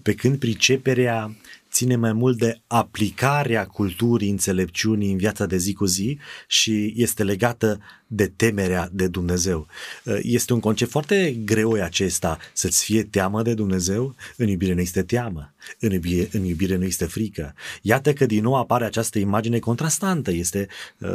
[0.01, 1.35] pe când priceperea
[1.71, 6.17] ține mai mult de aplicarea culturii, înțelepciunii în viața de zi cu zi
[6.47, 9.67] și este legată de temerea de Dumnezeu.
[10.03, 14.81] Uh, este un concept foarte greu acesta, să-ți fie teamă de Dumnezeu, în iubire nu
[14.81, 17.53] este teamă, în iubire, în iubire nu este frică.
[17.81, 21.09] Iată că din nou apare această imagine contrastantă, este uh,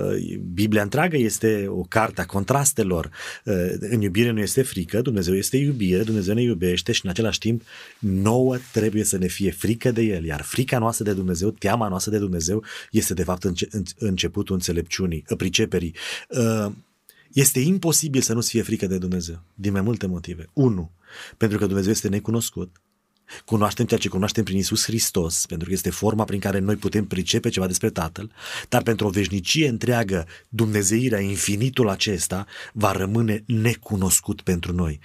[0.52, 3.10] Biblia întreagă este o carte a contrastelor.
[3.44, 7.38] Uh, în iubire nu este frică, Dumnezeu este iubire, Dumnezeu ne iubește și în același
[7.38, 7.62] timp
[7.98, 12.10] nouă trebuie să ne fie frică de El, iar frica noastră de Dumnezeu, teama noastră
[12.10, 13.68] de Dumnezeu este de fapt înce-
[13.98, 15.94] începutul înțelepciunii, priceperii.
[17.32, 20.48] Este imposibil să nu-ți fie frică de Dumnezeu, din mai multe motive.
[20.52, 20.90] Unu,
[21.36, 22.80] pentru că Dumnezeu este necunoscut.
[23.44, 27.04] Cunoaștem ceea ce cunoaștem prin Isus Hristos, pentru că este forma prin care noi putem
[27.04, 28.32] pricepe ceva despre Tatăl,
[28.68, 35.00] dar pentru o veșnicie întreagă, Dumnezeirea, infinitul acesta, va rămâne necunoscut pentru noi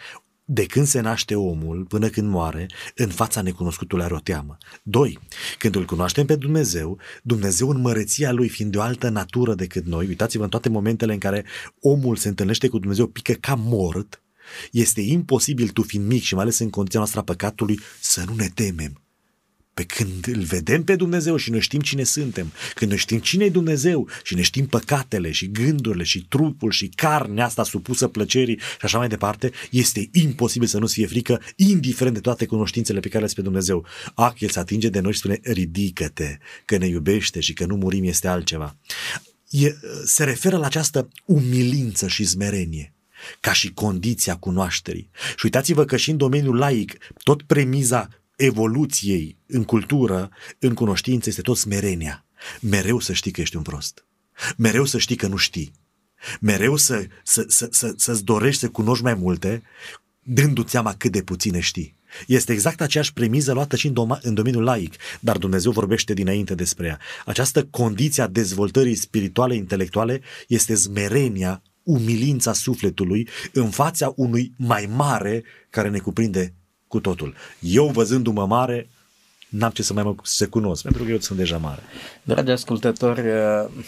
[0.54, 4.58] de când se naște omul până când moare, în fața necunoscutului are o teamă.
[4.84, 5.20] Doi,
[5.58, 9.86] când îl cunoaștem pe Dumnezeu, Dumnezeu în măreția lui fiind de o altă natură decât
[9.86, 11.46] noi, uitați-vă în toate momentele în care
[11.80, 14.22] omul se întâlnește cu Dumnezeu, pică ca mort,
[14.72, 18.36] este imposibil tu fiind mic și mai ales în condiția noastră a păcatului să nu
[18.36, 19.02] ne temem.
[19.74, 23.46] Pe când îl vedem pe Dumnezeu și noi știm cine suntem, când noi știm cine
[23.46, 28.60] e Dumnezeu și ne știm păcatele și gândurile și trupul și carnea asta supusă plăcerii
[28.60, 33.10] și așa mai departe, este imposibil să nu-ți fie frică, indiferent de toate cunoștințele pe
[33.10, 33.86] care le pe Dumnezeu.
[34.14, 37.76] Ac, El se atinge de noi și spune, ridică-te, că ne iubește și că nu
[37.76, 38.78] murim este altceva.
[39.50, 39.76] E,
[40.06, 42.94] se referă la această umilință și smerenie
[43.40, 45.10] ca și condiția cunoașterii.
[45.36, 51.42] Și uitați-vă că și în domeniul laic, tot premiza evoluției în cultură, în cunoștință, este
[51.42, 52.26] tot smerenia.
[52.60, 54.06] Mereu să știi că ești un prost.
[54.58, 55.72] Mereu să știi că nu știi.
[56.40, 59.64] Mereu să, să, să, să, să-ți dorești să cunoști mai multe,
[60.20, 62.00] dându-ți seama cât de puține știi.
[62.28, 66.56] Este exact aceeași premiză luată și în, dom- în domeniul laic, dar Dumnezeu vorbește dinainte
[66.56, 67.00] despre ea.
[67.26, 75.44] Această condiție a dezvoltării spirituale, intelectuale, este smerenia, umilința sufletului în fața unui mai mare
[75.70, 76.54] care ne cuprinde
[76.88, 77.36] cu totul.
[77.60, 78.90] Eu văzându-mă mare,
[79.50, 81.82] n-am ce să mai mă se cunosc, pentru că eu sunt deja mare.
[82.24, 83.84] Dragi ascultători, uh,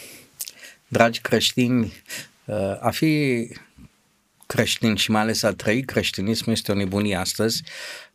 [0.88, 1.92] dragi creștini,
[2.44, 3.48] uh, a fi
[4.46, 7.62] creștin și mai ales a trăi creștinism este o nebunie astăzi,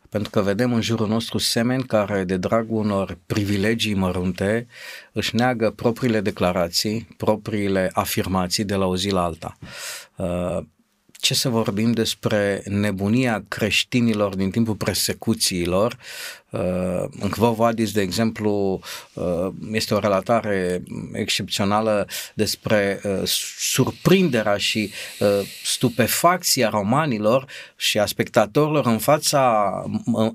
[0.10, 4.68] pentru că vedem în jurul nostru semeni care, de dragul unor privilegii mărunte,
[5.12, 9.57] își neagă propriile declarații, propriile afirmații de la o zi la alta.
[11.20, 15.97] Uh, ce să vorbim despre nebunia creștinilor din timpul persecuțiilor.
[16.49, 16.59] Uh,
[17.20, 18.82] în Quo Vadis, de exemplu,
[19.13, 23.22] uh, este o relatare excepțională despre uh,
[23.57, 24.91] surprinderea și
[25.63, 27.45] stupefacția romanilor
[27.76, 29.72] și a spectatorilor în fața,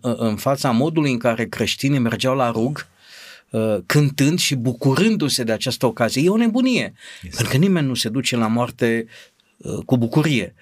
[0.01, 2.87] în fața modului în care creștinii mergeau la rug
[3.87, 6.22] cântând și bucurându-se de această ocazie.
[6.22, 7.35] E o nebunie, yes.
[7.35, 9.07] pentru că nimeni nu se duce la moarte
[9.86, 10.54] cu bucurie.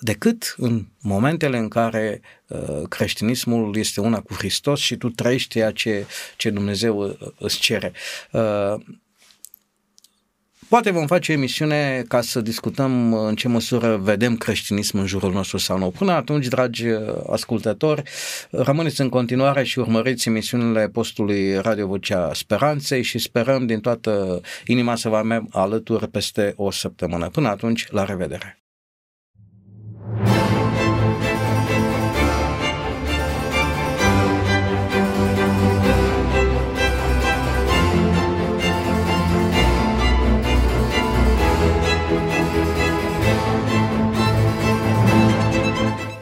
[0.00, 2.20] decât în momentele în care
[2.88, 6.06] creștinismul este una cu Hristos și tu trăiești ceea ce,
[6.36, 7.92] ce Dumnezeu îți cere.
[10.72, 15.32] Poate vom face o emisiune ca să discutăm în ce măsură vedem creștinism în jurul
[15.32, 15.90] nostru sau nu.
[15.90, 16.84] Până atunci, dragi
[17.30, 18.02] ascultători,
[18.50, 24.96] rămâneți în continuare și urmăriți emisiunile postului Radio Vocea Speranței și sperăm din toată inima
[24.96, 27.28] să vă avem alături peste o săptămână.
[27.28, 28.61] Până atunci, la revedere!